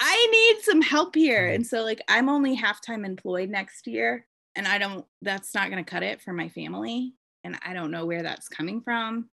I 0.00 0.28
need 0.30 0.62
some 0.64 0.80
help 0.82 1.14
here. 1.14 1.48
Mhm. 1.48 1.54
And 1.56 1.66
so, 1.66 1.82
like, 1.82 2.00
I'm 2.08 2.28
only 2.28 2.54
half 2.54 2.80
time 2.84 3.04
employed 3.04 3.48
next 3.50 3.86
year. 3.86 4.26
And 4.54 4.66
I 4.66 4.78
don't, 4.78 5.04
that's 5.22 5.54
not 5.54 5.70
going 5.70 5.84
to 5.84 5.90
cut 5.90 6.02
it 6.02 6.20
for 6.20 6.32
my 6.32 6.48
family. 6.48 7.14
And 7.44 7.58
I 7.64 7.74
don't 7.74 7.90
know 7.90 8.06
where 8.06 8.22
that's 8.22 8.48
coming 8.48 8.80
from. 8.80 9.30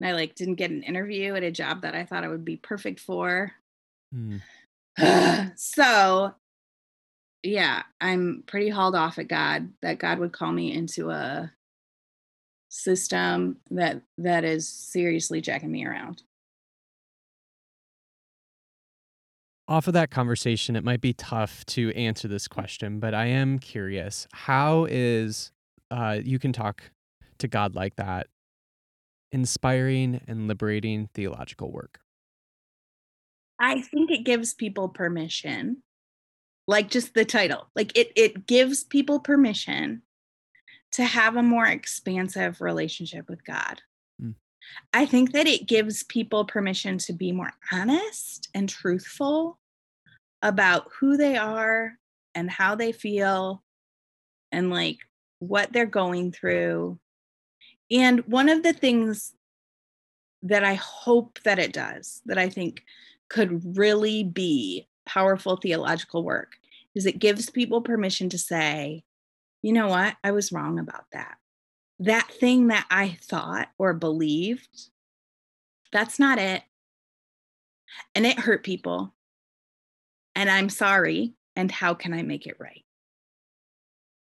And 0.00 0.08
I 0.08 0.12
like 0.14 0.34
didn't 0.34 0.56
get 0.56 0.70
an 0.70 0.82
interview 0.82 1.34
at 1.34 1.42
a 1.44 1.50
job 1.52 1.82
that 1.82 1.94
I 1.94 2.04
thought 2.04 2.24
I 2.24 2.28
would 2.28 2.44
be 2.44 2.56
perfect 2.56 3.00
for. 3.00 3.52
Hmm. 4.12 4.38
so 5.56 6.34
yeah 7.42 7.82
i'm 8.00 8.44
pretty 8.46 8.68
hauled 8.68 8.94
off 8.94 9.18
at 9.18 9.28
god 9.28 9.68
that 9.80 9.98
god 9.98 10.18
would 10.18 10.32
call 10.32 10.52
me 10.52 10.72
into 10.72 11.10
a 11.10 11.50
system 12.68 13.56
that 13.70 14.02
that 14.18 14.44
is 14.44 14.68
seriously 14.68 15.40
jacking 15.40 15.70
me 15.70 15.84
around 15.84 16.22
Off 19.68 19.86
of 19.86 19.94
that 19.94 20.10
conversation, 20.10 20.74
it 20.74 20.84
might 20.84 21.00
be 21.00 21.12
tough 21.12 21.64
to 21.64 21.92
answer 21.92 22.26
this 22.26 22.48
question, 22.48 22.98
but 22.98 23.14
I 23.14 23.26
am 23.26 23.58
curious. 23.58 24.26
How 24.32 24.86
is 24.90 25.52
uh, 25.90 26.18
you 26.22 26.38
can 26.38 26.52
talk 26.52 26.82
to 27.38 27.46
God 27.46 27.74
like 27.74 27.96
that, 27.96 28.26
inspiring 29.30 30.20
and 30.26 30.48
liberating 30.48 31.08
theological 31.14 31.70
work? 31.70 32.00
I 33.62 33.80
think 33.80 34.10
it 34.10 34.24
gives 34.24 34.52
people 34.52 34.90
permission. 34.90 35.82
Like 36.68 36.90
just 36.90 37.14
the 37.14 37.24
title 37.24 37.68
like 37.74 37.96
it 37.96 38.12
it 38.14 38.46
gives 38.46 38.84
people 38.84 39.18
permission 39.18 40.02
to 40.92 41.04
have 41.04 41.36
a 41.36 41.42
more 41.42 41.66
expansive 41.66 42.60
relationship 42.60 43.28
with 43.28 43.44
god. 43.44 43.82
Mm. 44.22 44.34
i 44.92 45.04
think 45.04 45.32
that 45.32 45.48
it 45.48 45.66
gives 45.66 46.04
people 46.04 46.44
permission 46.44 46.98
to 46.98 47.12
be 47.12 47.32
more 47.32 47.52
honest 47.72 48.48
and 48.54 48.68
truthful 48.68 49.58
about 50.40 50.88
who 51.00 51.16
they 51.16 51.36
are 51.36 51.94
and 52.34 52.50
how 52.50 52.74
they 52.76 52.92
feel 52.92 53.62
and 54.52 54.70
like 54.70 54.98
what 55.40 55.72
they're 55.72 55.86
going 55.86 56.30
through. 56.30 56.98
And 57.90 58.20
one 58.26 58.48
of 58.48 58.62
the 58.62 58.72
things 58.72 59.34
that 60.42 60.64
i 60.64 60.74
hope 60.74 61.38
that 61.44 61.58
it 61.58 61.72
does 61.72 62.20
that 62.26 62.38
i 62.38 62.48
think 62.48 62.82
could 63.32 63.76
really 63.78 64.22
be 64.22 64.86
powerful 65.06 65.56
theological 65.56 66.22
work 66.22 66.52
is 66.94 67.06
it 67.06 67.18
gives 67.18 67.48
people 67.48 67.80
permission 67.80 68.28
to 68.28 68.38
say, 68.38 69.02
you 69.62 69.72
know 69.72 69.88
what, 69.88 70.16
I 70.22 70.32
was 70.32 70.52
wrong 70.52 70.78
about 70.78 71.06
that. 71.12 71.38
That 71.98 72.30
thing 72.30 72.68
that 72.68 72.86
I 72.90 73.16
thought 73.22 73.68
or 73.78 73.94
believed, 73.94 74.90
that's 75.92 76.18
not 76.18 76.38
it. 76.38 76.62
And 78.14 78.26
it 78.26 78.38
hurt 78.38 78.64
people. 78.64 79.14
And 80.34 80.50
I'm 80.50 80.68
sorry. 80.68 81.32
And 81.56 81.70
how 81.70 81.94
can 81.94 82.12
I 82.12 82.22
make 82.22 82.46
it 82.46 82.56
right? 82.58 82.84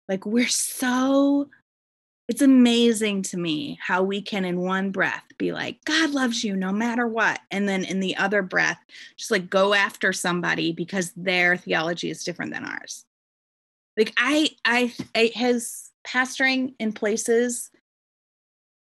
Like, 0.09 0.25
we're 0.27 0.49
so, 0.49 1.49
it's 2.31 2.43
amazing 2.43 3.23
to 3.23 3.37
me 3.37 3.77
how 3.83 4.05
we 4.05 4.23
can, 4.23 4.45
in 4.45 4.61
one 4.61 4.93
breath, 4.93 5.25
be 5.37 5.51
like, 5.51 5.85
God 5.85 6.11
loves 6.11 6.45
you 6.45 6.55
no 6.55 6.71
matter 6.71 7.09
what. 7.09 7.41
And 7.51 7.69
then 7.69 7.83
in 7.83 7.99
the 7.99 8.17
other 8.17 8.41
breath, 8.41 8.79
just 9.17 9.33
like 9.33 9.51
go 9.51 9.75
after 9.75 10.13
somebody 10.13 10.71
because 10.71 11.11
their 11.17 11.57
theology 11.57 12.09
is 12.09 12.23
different 12.23 12.53
than 12.53 12.65
ours. 12.65 13.05
Like, 13.97 14.13
I, 14.17 14.51
I, 14.65 14.95
I 15.13 15.33
has 15.35 15.91
pastoring 16.07 16.75
in 16.79 16.93
places 16.93 17.73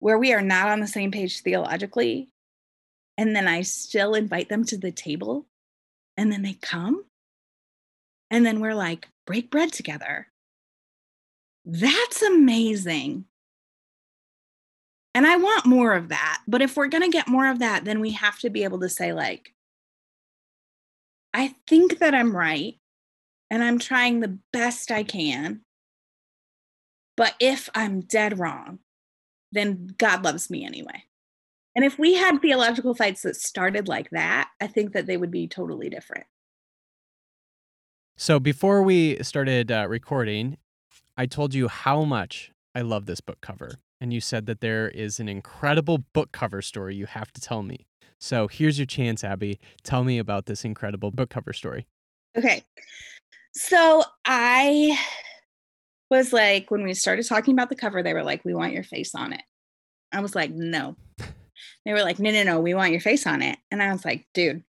where 0.01 0.19
we 0.19 0.35
are 0.35 0.43
not 0.43 0.69
on 0.69 0.81
the 0.81 0.87
same 0.87 1.11
page 1.11 1.41
theologically. 1.41 2.29
And 3.17 3.35
then 3.35 3.49
I 3.49 3.63
still 3.63 4.13
invite 4.13 4.51
them 4.51 4.65
to 4.67 4.77
the 4.77 4.93
table 4.93 5.47
and 6.19 6.31
then 6.31 6.43
they 6.43 6.53
come. 6.53 7.03
And 8.31 8.45
then 8.45 8.61
we're 8.61 8.75
like, 8.75 9.09
break 9.27 9.51
bread 9.51 9.73
together. 9.73 10.27
That's 11.65 12.21
amazing. 12.21 13.25
And 15.19 15.27
I 15.27 15.35
want 15.35 15.67
more 15.67 15.95
of 15.95 16.11
that. 16.11 16.43
But 16.47 16.63
if 16.63 16.77
we're 16.77 16.87
going 16.87 17.03
to 17.03 17.09
get 17.09 17.27
more 17.27 17.51
of 17.51 17.59
that, 17.59 17.85
then 17.85 17.99
we 17.99 18.13
have 18.13 18.39
to 18.39 18.51
be 18.51 18.63
able 18.63 18.79
to 18.79 18.89
say, 18.89 19.13
like, 19.13 19.53
I 21.35 21.57
think 21.67 21.99
that 21.99 22.15
I'm 22.15 22.37
right 22.37 22.77
and 23.51 23.65
I'm 23.65 23.81
trying 23.81 24.21
the 24.21 24.39
best 24.53 24.93
I 24.93 25.03
can. 25.03 25.63
But 27.17 27.35
if 27.41 27.69
I'm 27.75 28.03
dead 28.03 28.39
wrong, 28.39 28.79
then 29.51 29.93
God 29.99 30.23
loves 30.23 30.51
me 30.51 30.65
anyway. 30.65 31.03
And 31.75 31.85
if 31.85 31.99
we 31.99 32.15
had 32.15 32.41
theological 32.41 32.95
fights 32.95 33.23
that 33.23 33.35
started 33.35 33.89
like 33.89 34.11
that, 34.11 34.51
I 34.61 34.69
think 34.69 34.93
that 34.93 35.07
they 35.07 35.17
would 35.17 35.33
be 35.33 35.49
totally 35.49 35.91
different. 35.91 36.27
So 38.17 38.39
before 38.39 38.85
we 38.85 39.21
started 39.25 39.73
uh, 39.73 39.89
recording, 39.89 40.59
I 41.17 41.27
told 41.27 41.55
you 41.55 41.67
how 41.67 42.05
much 42.05 42.53
I 42.73 42.83
love 42.83 43.07
this 43.07 43.21
book 43.21 43.41
cover. 43.41 43.81
And 44.01 44.13
you 44.13 44.21
said 44.21 44.47
that 44.47 44.61
there 44.61 44.89
is 44.89 45.19
an 45.19 45.29
incredible 45.29 45.99
book 46.13 46.33
cover 46.33 46.63
story 46.63 46.95
you 46.95 47.07
have 47.07 47.33
to 47.33 47.41
tell 47.41 47.63
me. 47.63 47.87
So 48.21 48.49
here's 48.49 48.79
your 48.79 48.87
chance, 48.87 49.25
Abby. 49.25 49.59
Tell 49.83 50.05
me 50.05 50.19
about 50.19 50.47
this 50.47 50.65
incredible 50.65 51.11
book 51.11 51.31
cover 51.31 51.53
story. 51.53 51.87
Okay. 52.37 52.63
So 53.55 54.05
I 54.25 54.99
was 56.11 56.33
like, 56.33 56.71
when 56.71 56.85
we 56.85 56.95
started 56.95 57.27
talking 57.27 57.55
about 57.55 57.69
the 57.69 57.77
cover, 57.77 58.03
they 58.03 58.15
were 58.15 58.23
like, 58.23 58.45
we 58.45 58.55
want 58.55 58.73
your 58.73 58.85
face 58.85 59.15
on 59.15 59.33
it. 59.33 59.43
I 60.13 60.21
was 60.21 60.35
like, 60.35 60.51
no. 60.51 60.97
They 61.85 61.93
were 61.93 62.03
like, 62.03 62.19
no, 62.19 62.31
no, 62.31 62.43
no, 62.43 62.61
we 62.61 62.75
want 62.75 62.93
your 62.93 63.01
face 63.01 63.27
on 63.27 63.41
it. 63.41 63.59
And 63.71 63.83
I 63.83 63.91
was 63.91 64.05
like, 64.05 64.27
dude, 64.35 64.63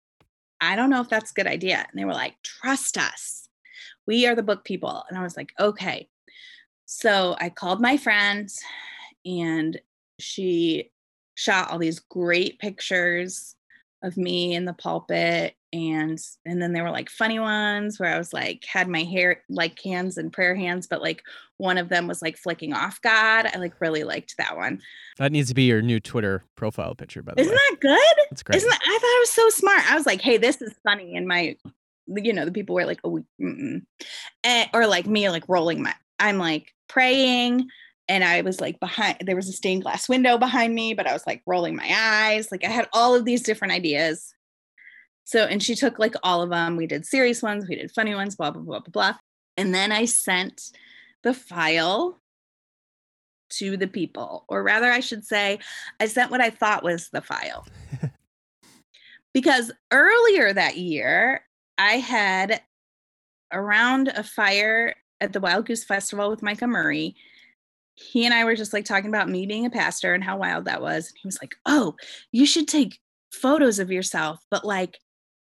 I 0.60 0.76
don't 0.76 0.90
know 0.90 1.00
if 1.00 1.08
that's 1.08 1.30
a 1.30 1.34
good 1.34 1.46
idea. 1.46 1.78
And 1.78 1.98
they 1.98 2.04
were 2.04 2.12
like, 2.12 2.34
trust 2.42 2.98
us. 2.98 3.48
We 4.06 4.26
are 4.26 4.34
the 4.34 4.42
book 4.42 4.64
people. 4.64 5.02
And 5.08 5.18
I 5.18 5.22
was 5.22 5.36
like, 5.36 5.52
okay. 5.58 6.08
So 6.84 7.34
I 7.40 7.48
called 7.48 7.80
my 7.80 7.96
friend 7.96 8.50
and 9.26 9.80
she 10.18 10.90
shot 11.34 11.70
all 11.70 11.78
these 11.78 11.98
great 11.98 12.58
pictures 12.58 13.54
of 14.02 14.16
me 14.16 14.54
in 14.54 14.64
the 14.64 14.72
pulpit 14.72 15.54
and 15.72 16.18
and 16.44 16.62
then 16.62 16.72
there 16.72 16.84
were 16.84 16.90
like 16.90 17.10
funny 17.10 17.38
ones 17.38 17.98
where 17.98 18.14
I 18.14 18.18
was 18.18 18.32
like 18.32 18.64
had 18.64 18.88
my 18.88 19.02
hair 19.02 19.42
like 19.48 19.80
hands 19.82 20.16
and 20.16 20.32
prayer 20.32 20.54
hands 20.54 20.86
but 20.86 21.02
like 21.02 21.22
one 21.58 21.78
of 21.78 21.88
them 21.88 22.06
was 22.06 22.20
like 22.22 22.36
flicking 22.36 22.72
off 22.72 23.00
God. 23.00 23.46
I 23.46 23.58
like 23.58 23.80
really 23.80 24.04
liked 24.04 24.36
that 24.38 24.56
one. 24.56 24.80
That 25.18 25.32
needs 25.32 25.48
to 25.48 25.54
be 25.54 25.64
your 25.64 25.82
new 25.82 26.00
Twitter 26.00 26.42
profile 26.54 26.94
picture, 26.94 27.22
by 27.22 27.32
the 27.34 27.42
way. 27.42 27.46
Isn't 27.46 27.54
that 27.54 27.76
good? 27.80 28.26
That's 28.30 28.42
great. 28.42 28.56
Isn't 28.56 28.68
that, 28.68 28.80
I 28.82 28.98
thought 28.98 29.16
it 29.16 29.20
was 29.20 29.30
so 29.30 29.48
smart. 29.50 29.90
I 29.90 29.94
was 29.94 30.06
like, 30.06 30.20
hey, 30.20 30.36
this 30.36 30.60
is 30.60 30.74
funny. 30.82 31.16
And 31.16 31.26
my, 31.26 31.56
you 32.08 32.32
know, 32.32 32.44
the 32.44 32.52
people 32.52 32.74
were 32.74 32.84
like, 32.84 33.00
oh, 33.04 33.24
mm-mm. 33.40 33.82
Eh, 34.44 34.66
or 34.74 34.86
like 34.86 35.06
me, 35.06 35.30
like 35.30 35.44
rolling 35.48 35.82
my, 35.82 35.94
I'm 36.18 36.38
like 36.38 36.74
praying. 36.88 37.68
And 38.08 38.22
I 38.22 38.42
was 38.42 38.60
like 38.60 38.78
behind, 38.78 39.18
there 39.20 39.36
was 39.36 39.48
a 39.48 39.52
stained 39.52 39.82
glass 39.82 40.08
window 40.08 40.38
behind 40.38 40.74
me, 40.74 40.94
but 40.94 41.06
I 41.06 41.12
was 41.12 41.26
like 41.26 41.42
rolling 41.46 41.74
my 41.74 41.88
eyes. 41.92 42.52
Like 42.52 42.64
I 42.64 42.68
had 42.68 42.88
all 42.92 43.14
of 43.14 43.24
these 43.24 43.42
different 43.42 43.72
ideas. 43.72 44.32
So, 45.24 45.44
and 45.44 45.60
she 45.60 45.74
took 45.74 45.98
like 45.98 46.14
all 46.22 46.40
of 46.40 46.50
them. 46.50 46.76
We 46.76 46.86
did 46.86 47.04
serious 47.04 47.42
ones, 47.42 47.66
we 47.68 47.74
did 47.74 47.90
funny 47.90 48.14
ones, 48.14 48.36
blah, 48.36 48.52
blah, 48.52 48.62
blah, 48.62 48.78
blah, 48.78 48.90
blah. 48.92 49.18
And 49.56 49.74
then 49.74 49.90
I 49.90 50.04
sent 50.04 50.70
the 51.22 51.34
file 51.34 52.20
to 53.48 53.76
the 53.76 53.88
people, 53.88 54.44
or 54.48 54.62
rather, 54.62 54.90
I 54.90 55.00
should 55.00 55.24
say, 55.24 55.58
I 56.00 56.06
sent 56.06 56.30
what 56.30 56.40
I 56.40 56.50
thought 56.50 56.84
was 56.84 57.08
the 57.08 57.20
file. 57.20 57.66
because 59.34 59.72
earlier 59.90 60.52
that 60.52 60.76
year, 60.76 61.42
I 61.78 61.94
had 61.94 62.60
around 63.52 64.08
a 64.08 64.22
fire 64.22 64.94
at 65.20 65.32
the 65.32 65.40
Wild 65.40 65.66
Goose 65.66 65.84
Festival 65.84 66.30
with 66.30 66.42
Micah 66.42 66.66
Murray. 66.66 67.16
He 67.96 68.24
and 68.24 68.34
I 68.34 68.44
were 68.44 68.56
just 68.56 68.72
like 68.72 68.84
talking 68.84 69.08
about 69.08 69.28
me 69.28 69.46
being 69.46 69.66
a 69.66 69.70
pastor 69.70 70.14
and 70.14 70.22
how 70.22 70.38
wild 70.38 70.66
that 70.66 70.82
was. 70.82 71.08
And 71.08 71.18
he 71.20 71.26
was 71.26 71.38
like, 71.42 71.54
Oh, 71.66 71.96
you 72.30 72.46
should 72.46 72.68
take 72.68 72.98
photos 73.32 73.78
of 73.78 73.90
yourself, 73.90 74.38
but 74.50 74.64
like 74.64 74.98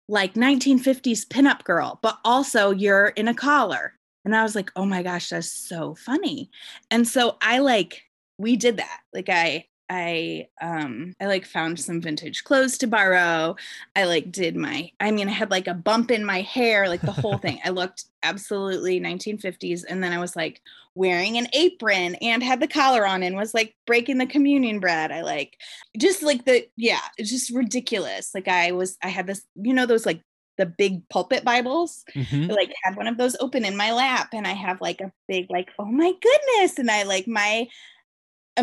like 0.10 0.36
1950s 0.36 1.28
pinup 1.28 1.64
girl, 1.64 2.00
but 2.02 2.18
also 2.24 2.72
you're 2.72 3.08
in 3.08 3.28
a 3.28 3.34
collar. 3.34 3.94
And 4.26 4.36
I 4.36 4.44
was 4.44 4.56
like, 4.56 4.72
oh 4.76 4.86
my 4.86 5.04
gosh, 5.04 5.30
that's 5.30 5.52
so 5.52 5.96
funny. 5.96 6.50
And 6.92 7.08
so 7.08 7.38
I 7.42 7.60
like, 7.60 8.04
we 8.38 8.56
did 8.56 8.78
that. 8.78 9.00
Like 9.14 9.30
I, 9.30 9.66
I 9.90 10.48
um 10.62 11.16
I 11.22 11.28
like 11.28 11.46
found 11.46 11.80
some 11.80 12.02
vintage 12.02 12.44
clothes 12.44 12.78
to 12.80 12.88
borrow. 12.88 13.56
I 13.96 14.04
like 14.04 14.32
did 14.32 14.56
my 14.56 14.92
I 15.00 15.12
mean 15.12 15.30
I 15.30 15.32
had 15.32 15.52
like 15.52 15.68
a 15.68 15.74
bump 15.74 16.12
in 16.12 16.26
my 16.26 16.42
hair, 16.42 16.90
like 16.90 17.02
the 17.02 17.12
whole 17.12 17.38
thing. 17.38 17.60
I 17.66 17.70
looked 17.70 18.06
absolutely 18.24 19.00
1950s 19.00 19.86
and 19.88 20.04
then 20.04 20.12
I 20.12 20.20
was 20.20 20.36
like 20.36 20.62
wearing 20.96 21.38
an 21.38 21.48
apron 21.54 22.16
and 22.16 22.44
had 22.44 22.60
the 22.60 22.68
collar 22.68 23.08
on 23.08 23.24
and 23.24 23.36
was 23.36 23.54
like 23.54 23.76
breaking 23.86 24.18
the 24.18 24.26
communion 24.26 24.80
bread. 24.80 25.12
I 25.12 25.22
like 25.22 25.58
just 25.98 26.22
like 26.22 26.44
the 26.46 26.68
yeah, 26.76 27.00
it's 27.18 27.30
just 27.30 27.52
ridiculous. 27.52 28.32
Like 28.36 28.48
I 28.48 28.74
was 28.74 28.98
I 29.02 29.08
had 29.08 29.28
this 29.28 29.44
you 29.56 29.74
know 29.74 29.86
those 29.86 30.06
like 30.06 30.22
the 30.58 30.66
big 30.66 31.08
pulpit 31.10 31.46
Bibles. 31.46 32.04
Mhm. 32.14 32.50
I, 32.50 32.54
like 32.54 32.74
had 32.84 32.98
one 32.98 33.08
of 33.08 33.18
those 33.18 33.38
open 33.40 33.64
in 33.64 33.78
my 33.78 33.94
lap 33.94 34.30
and 34.34 34.46
I 34.46 34.54
have 34.54 34.82
like 34.82 35.00
a 35.00 35.14
big 35.28 35.48
like 35.50 35.70
oh 35.80 35.86
my 35.86 36.12
goodness 36.22 36.78
and 36.78 36.92
I 36.92 37.04
like 37.04 37.28
my 37.28 37.68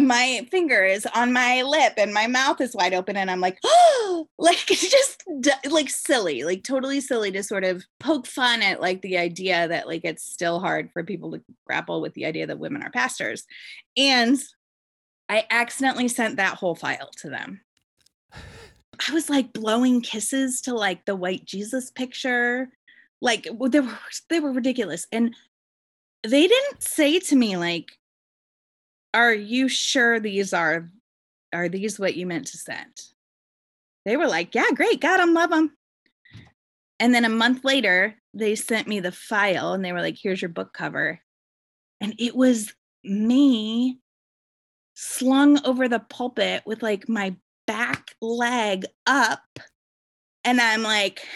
my 0.00 0.46
finger 0.50 0.84
is 0.84 1.06
on 1.14 1.32
my 1.32 1.62
lip 1.62 1.94
and 1.96 2.12
my 2.12 2.26
mouth 2.26 2.60
is 2.60 2.74
wide 2.74 2.94
open 2.94 3.16
and 3.16 3.30
I'm 3.30 3.40
like 3.40 3.58
oh 3.64 4.28
like 4.38 4.70
it's 4.70 4.90
just 4.90 5.22
like 5.70 5.88
silly 5.88 6.44
like 6.44 6.62
totally 6.62 7.00
silly 7.00 7.30
to 7.32 7.42
sort 7.42 7.64
of 7.64 7.84
poke 8.00 8.26
fun 8.26 8.62
at 8.62 8.80
like 8.80 9.02
the 9.02 9.18
idea 9.18 9.68
that 9.68 9.86
like 9.86 10.04
it's 10.04 10.24
still 10.24 10.60
hard 10.60 10.90
for 10.92 11.04
people 11.04 11.32
to 11.32 11.42
grapple 11.66 12.00
with 12.00 12.14
the 12.14 12.26
idea 12.26 12.46
that 12.46 12.58
women 12.58 12.82
are 12.82 12.90
pastors 12.90 13.44
and 13.96 14.38
I 15.28 15.46
accidentally 15.50 16.08
sent 16.08 16.36
that 16.36 16.56
whole 16.56 16.74
file 16.74 17.10
to 17.18 17.30
them 17.30 17.60
I 19.08 19.12
was 19.12 19.28
like 19.28 19.52
blowing 19.52 20.00
kisses 20.00 20.60
to 20.62 20.74
like 20.74 21.04
the 21.04 21.16
white 21.16 21.44
Jesus 21.44 21.90
picture. 21.90 22.68
Like 23.20 23.44
they 23.44 23.80
were 23.80 23.98
they 24.28 24.40
were 24.40 24.52
ridiculous. 24.52 25.06
And 25.12 25.34
they 26.22 26.46
didn't 26.46 26.82
say 26.82 27.18
to 27.18 27.36
me 27.36 27.56
like, 27.56 27.92
"Are 29.14 29.32
you 29.32 29.68
sure 29.68 30.20
these 30.20 30.52
are 30.52 30.90
are 31.52 31.68
these 31.68 31.98
what 31.98 32.16
you 32.16 32.26
meant 32.26 32.48
to 32.48 32.58
send?" 32.58 33.00
They 34.04 34.16
were 34.16 34.28
like, 34.28 34.54
"Yeah, 34.54 34.70
great. 34.74 35.00
Got 35.00 35.18
them. 35.18 35.32
Love 35.32 35.50
them." 35.50 35.76
And 37.00 37.14
then 37.14 37.24
a 37.24 37.30
month 37.30 37.64
later, 37.64 38.16
they 38.34 38.54
sent 38.54 38.88
me 38.88 39.00
the 39.00 39.12
file 39.12 39.72
and 39.72 39.84
they 39.84 39.92
were 39.92 40.02
like, 40.02 40.18
"Here's 40.20 40.42
your 40.42 40.50
book 40.50 40.72
cover." 40.74 41.20
And 42.00 42.14
it 42.18 42.36
was 42.36 42.74
me 43.02 43.98
slung 44.94 45.64
over 45.66 45.88
the 45.88 45.98
pulpit 45.98 46.62
with 46.64 46.82
like 46.82 47.08
my 47.08 47.34
back 47.66 48.14
leg 48.20 48.84
up 49.06 49.58
and 50.44 50.60
i'm 50.60 50.82
like 50.82 51.26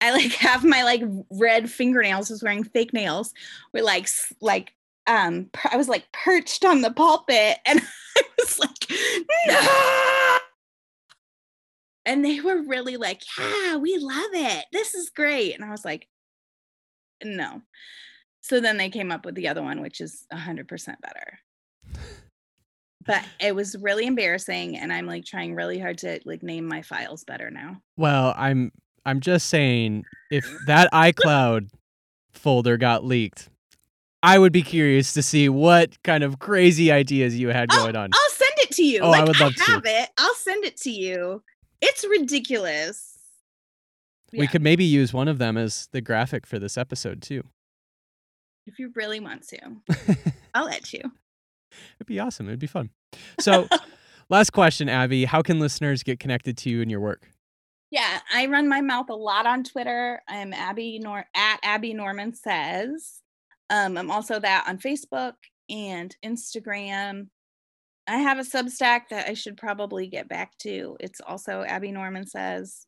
i 0.00 0.12
like 0.12 0.32
have 0.32 0.64
my 0.64 0.82
like 0.82 1.02
red 1.30 1.70
fingernails 1.70 2.30
I 2.30 2.34
was 2.34 2.42
wearing 2.42 2.64
fake 2.64 2.92
nails 2.92 3.32
were 3.72 3.82
like 3.82 4.08
like 4.40 4.74
um 5.06 5.48
i 5.70 5.76
was 5.76 5.88
like 5.88 6.06
perched 6.12 6.64
on 6.64 6.80
the 6.80 6.90
pulpit 6.90 7.58
and 7.66 7.80
i 8.16 8.22
was 8.38 8.58
like 8.58 8.70
no! 9.46 10.38
And 12.04 12.24
they 12.24 12.40
were 12.40 12.62
really 12.62 12.96
like 12.96 13.22
yeah 13.38 13.76
we 13.76 13.98
love 13.98 14.30
it. 14.32 14.64
This 14.72 14.94
is 14.94 15.10
great. 15.10 15.54
And 15.54 15.64
i 15.64 15.70
was 15.70 15.84
like 15.84 16.08
no. 17.24 17.62
So 18.42 18.60
then 18.60 18.76
they 18.76 18.90
came 18.90 19.10
up 19.10 19.24
with 19.24 19.34
the 19.34 19.48
other 19.48 19.62
one 19.62 19.80
which 19.80 20.00
is 20.00 20.24
100% 20.32 20.68
better. 21.00 21.38
But 23.04 23.24
it 23.40 23.54
was 23.54 23.76
really 23.80 24.06
embarrassing 24.06 24.76
and 24.76 24.92
i'm 24.92 25.06
like 25.06 25.24
trying 25.24 25.54
really 25.54 25.78
hard 25.78 25.98
to 25.98 26.20
like 26.24 26.42
name 26.42 26.66
my 26.66 26.82
files 26.82 27.24
better 27.24 27.50
now. 27.50 27.82
Well, 27.96 28.34
I'm 28.36 28.72
I'm 29.04 29.20
just 29.20 29.48
saying 29.48 30.04
if 30.30 30.48
that 30.66 30.92
iCloud 30.92 31.70
folder 32.32 32.76
got 32.76 33.04
leaked, 33.04 33.48
I 34.22 34.38
would 34.38 34.52
be 34.52 34.62
curious 34.62 35.12
to 35.14 35.22
see 35.22 35.48
what 35.48 36.02
kind 36.02 36.24
of 36.24 36.38
crazy 36.38 36.90
ideas 36.90 37.38
you 37.38 37.48
had 37.48 37.70
I'll, 37.70 37.84
going 37.84 37.96
on. 37.96 38.10
I'll 38.12 38.30
send 38.30 38.52
it 38.58 38.70
to 38.72 38.82
you 38.84 39.00
Oh, 39.00 39.10
I 39.12 39.22
would 39.24 39.38
love 39.38 39.54
to. 39.54 39.62
have 39.64 39.82
it 39.84 40.08
i'll 40.18 40.34
send 40.34 40.64
it 40.64 40.76
to 40.78 40.90
you 40.90 41.42
it's 41.80 42.04
ridiculous 42.08 43.18
We 44.32 44.40
Yeah, 44.40 44.46
could 44.46 44.62
maybe 44.62 44.84
use 44.84 45.12
one 45.12 45.28
of 45.28 45.38
them 45.38 45.56
as 45.56 45.88
the 45.92 46.00
graphic 46.00 46.46
for 46.46 46.58
this 46.58 46.76
episode 46.76 47.22
too. 47.22 47.42
if 48.66 48.78
you 48.78 48.90
really 48.96 49.20
want 49.20 49.46
to 49.48 49.58
i'll 50.54 50.66
let 50.66 50.92
you 50.92 51.00
It'd 51.96 52.06
be 52.06 52.18
awesome. 52.20 52.46
It'd 52.48 52.58
be 52.60 52.66
fun. 52.68 52.88
So, 53.40 53.68
last 54.30 54.50
question, 54.50 54.88
Abby. 54.88 55.26
How 55.26 55.42
can 55.42 55.58
listeners 55.60 56.02
get 56.02 56.18
connected 56.20 56.56
to 56.58 56.70
you 56.70 56.80
and 56.80 56.90
your 56.90 57.00
work? 57.00 57.28
Yeah, 57.90 58.20
I 58.32 58.46
run 58.46 58.66
my 58.68 58.80
mouth 58.80 59.10
a 59.10 59.14
lot 59.14 59.46
on 59.46 59.62
Twitter. 59.62 60.22
I'm 60.26 60.54
Abby 60.54 61.00
Nor 61.00 61.26
at 61.34 61.58
Abby 61.62 61.92
Norman 61.92 62.32
says. 62.34 63.20
Um, 63.70 63.96
I'm 63.96 64.10
also 64.10 64.38
that 64.38 64.64
on 64.68 64.78
Facebook 64.78 65.34
and 65.68 66.14
Instagram. 66.24 67.28
I 68.06 68.18
have 68.18 68.38
a 68.38 68.42
Substack 68.42 69.08
that 69.10 69.28
I 69.28 69.34
should 69.34 69.56
probably 69.56 70.06
get 70.06 70.28
back 70.28 70.56
to. 70.58 70.96
It's 71.00 71.20
also 71.20 71.62
Abby 71.62 71.90
Norman 71.90 72.26
says. 72.26 72.86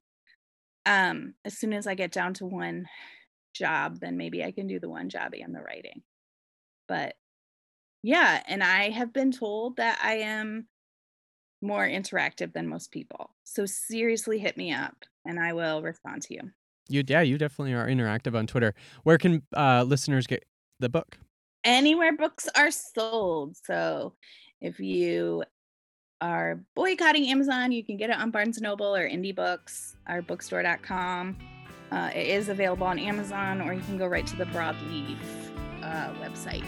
Um, 0.87 1.35
as 1.45 1.59
soon 1.59 1.73
as 1.73 1.87
I 1.87 1.95
get 1.95 2.13
down 2.13 2.35
to 2.35 2.47
one 2.47 2.87
job, 3.55 3.99
then 4.01 4.17
maybe 4.17 4.45
I 4.45 4.53
can 4.53 4.67
do 4.67 4.79
the 4.79 4.89
one 4.89 5.09
job 5.09 5.33
and 5.35 5.55
the 5.55 5.61
writing. 5.61 6.03
But 6.87 7.15
yeah, 8.03 8.43
and 8.47 8.63
I 8.63 8.91
have 8.91 9.13
been 9.13 9.33
told 9.33 9.77
that 9.77 9.99
I 10.03 10.19
am 10.19 10.69
more 11.61 11.87
interactive 11.87 12.53
than 12.53 12.69
most 12.69 12.93
people. 12.93 13.35
So 13.45 13.67
seriously 13.67 14.39
hit 14.39 14.57
me 14.57 14.73
up 14.73 15.05
and 15.27 15.41
I 15.41 15.53
will 15.53 15.83
respond 15.83 16.23
to 16.23 16.35
you. 16.35 16.41
You, 16.89 17.03
yeah, 17.07 17.21
you 17.21 17.37
definitely 17.37 17.75
are 17.75 17.87
interactive 17.87 18.35
on 18.35 18.47
Twitter. 18.47 18.75
Where 19.03 19.19
can 19.19 19.43
uh, 19.55 19.85
listeners 19.87 20.27
get 20.27 20.45
the 20.81 20.89
book? 20.89 21.19
Anywhere 21.65 22.17
books 22.17 22.49
are 22.57 22.71
sold. 22.71 23.57
So 23.65 24.15
if 24.61 24.81
you 24.81 25.45
are 26.21 26.61
boycotting 26.75 27.29
Amazon, 27.29 27.73
you 27.73 27.85
can 27.85 27.97
get 27.97 28.11
it 28.11 28.17
on 28.17 28.31
Barnes 28.31 28.61
& 28.61 28.61
Noble 28.61 28.95
or 28.95 29.09
Indie 29.09 29.35
Books, 29.35 29.97
our 30.07 30.23
bookstore.com. 30.23 31.37
Uh, 31.91 32.11
it 32.15 32.29
is 32.29 32.49
available 32.49 32.87
on 32.87 32.99
Amazon 32.99 33.61
or 33.61 33.73
you 33.73 33.81
can 33.81 33.97
go 33.97 34.07
right 34.07 34.27
to 34.27 34.37
the 34.37 34.45
Broadleaf 34.47 35.17
uh, 35.83 36.13
website. 36.23 36.65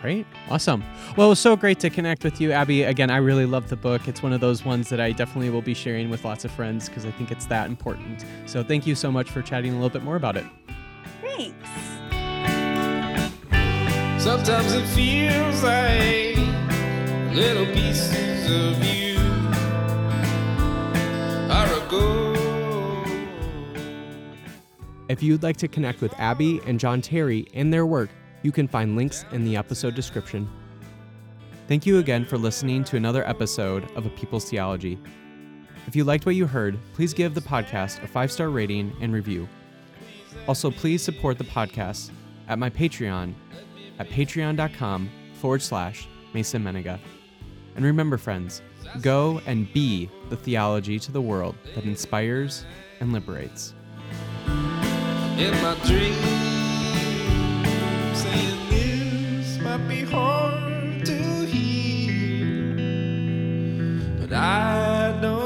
Great. 0.00 0.26
Awesome. 0.48 0.82
Well, 1.16 1.26
it 1.26 1.30
was 1.30 1.40
so 1.40 1.56
great 1.56 1.78
to 1.80 1.90
connect 1.90 2.24
with 2.24 2.40
you, 2.40 2.52
Abby. 2.52 2.84
Again, 2.84 3.10
I 3.10 3.18
really 3.18 3.44
love 3.44 3.68
the 3.68 3.76
book. 3.76 4.08
It's 4.08 4.22
one 4.22 4.32
of 4.32 4.40
those 4.40 4.64
ones 4.64 4.88
that 4.88 5.00
I 5.00 5.12
definitely 5.12 5.50
will 5.50 5.60
be 5.60 5.74
sharing 5.74 6.08
with 6.08 6.24
lots 6.24 6.44
of 6.46 6.50
friends 6.50 6.88
because 6.88 7.04
I 7.04 7.10
think 7.10 7.30
it's 7.30 7.46
that 7.46 7.66
important. 7.66 8.24
So 8.46 8.62
thank 8.62 8.86
you 8.86 8.94
so 8.94 9.12
much 9.12 9.30
for 9.30 9.42
chatting 9.42 9.72
a 9.72 9.74
little 9.74 9.90
bit 9.90 10.02
more 10.02 10.16
about 10.16 10.38
it. 10.38 10.46
Thanks. 11.20 11.89
Sometimes 14.20 14.74
it 14.74 14.84
feels 14.88 15.62
like 15.62 16.36
little 17.34 17.64
pieces 17.64 18.50
of 18.50 18.84
you 18.84 19.18
are 21.50 21.66
a 21.66 21.88
gold. 21.88 23.08
If 25.08 25.22
you'd 25.22 25.42
like 25.42 25.56
to 25.56 25.68
connect 25.68 26.02
with 26.02 26.12
Abby 26.20 26.60
and 26.66 26.78
Jon 26.78 27.00
Terrey 27.00 27.48
and 27.54 27.72
their 27.72 27.86
work, 27.86 28.10
you 28.42 28.52
can 28.52 28.68
find 28.68 28.94
links 28.94 29.24
in 29.32 29.42
the 29.42 29.56
episode 29.56 29.94
description. 29.94 30.46
Thank 31.66 31.86
you 31.86 31.96
again 31.96 32.26
for 32.26 32.36
listening 32.36 32.84
to 32.84 32.98
another 32.98 33.26
episode 33.26 33.90
of 33.96 34.04
A 34.04 34.10
People's 34.10 34.50
Theology. 34.50 34.98
If 35.86 35.96
you 35.96 36.04
liked 36.04 36.26
what 36.26 36.34
you 36.34 36.46
heard, 36.46 36.78
please 36.92 37.14
give 37.14 37.32
the 37.32 37.40
podcast 37.40 38.02
a 38.04 38.06
five 38.06 38.30
star 38.30 38.50
rating 38.50 38.92
and 39.00 39.14
review. 39.14 39.48
Also, 40.46 40.70
please 40.70 41.02
support 41.02 41.38
the 41.38 41.44
podcast 41.44 42.10
at 42.48 42.58
my 42.58 42.68
Patreon 42.68 43.32
at 44.00 44.08
patreon.com 44.08 45.10
forward 45.34 45.62
slash 45.62 46.08
Mason 46.32 46.64
Mennenga. 46.64 46.98
And 47.76 47.84
remember, 47.84 48.16
friends, 48.16 48.62
go 49.02 49.40
and 49.46 49.70
be 49.72 50.08
the 50.30 50.36
theology 50.36 50.98
to 50.98 51.12
the 51.12 51.20
world 51.20 51.54
that 51.74 51.84
inspires 51.84 52.64
and 53.00 53.12
liberates. 53.12 53.74
In 54.46 55.52
my 55.62 55.76
dream, 55.84 56.14
saying 58.14 58.68
this 58.70 59.58
might 59.60 59.86
be 59.86 60.02
hard 60.02 61.04
to 61.04 61.46
hear, 61.46 62.74
but 64.18 64.32
I 64.32 65.18
don't. 65.20 65.39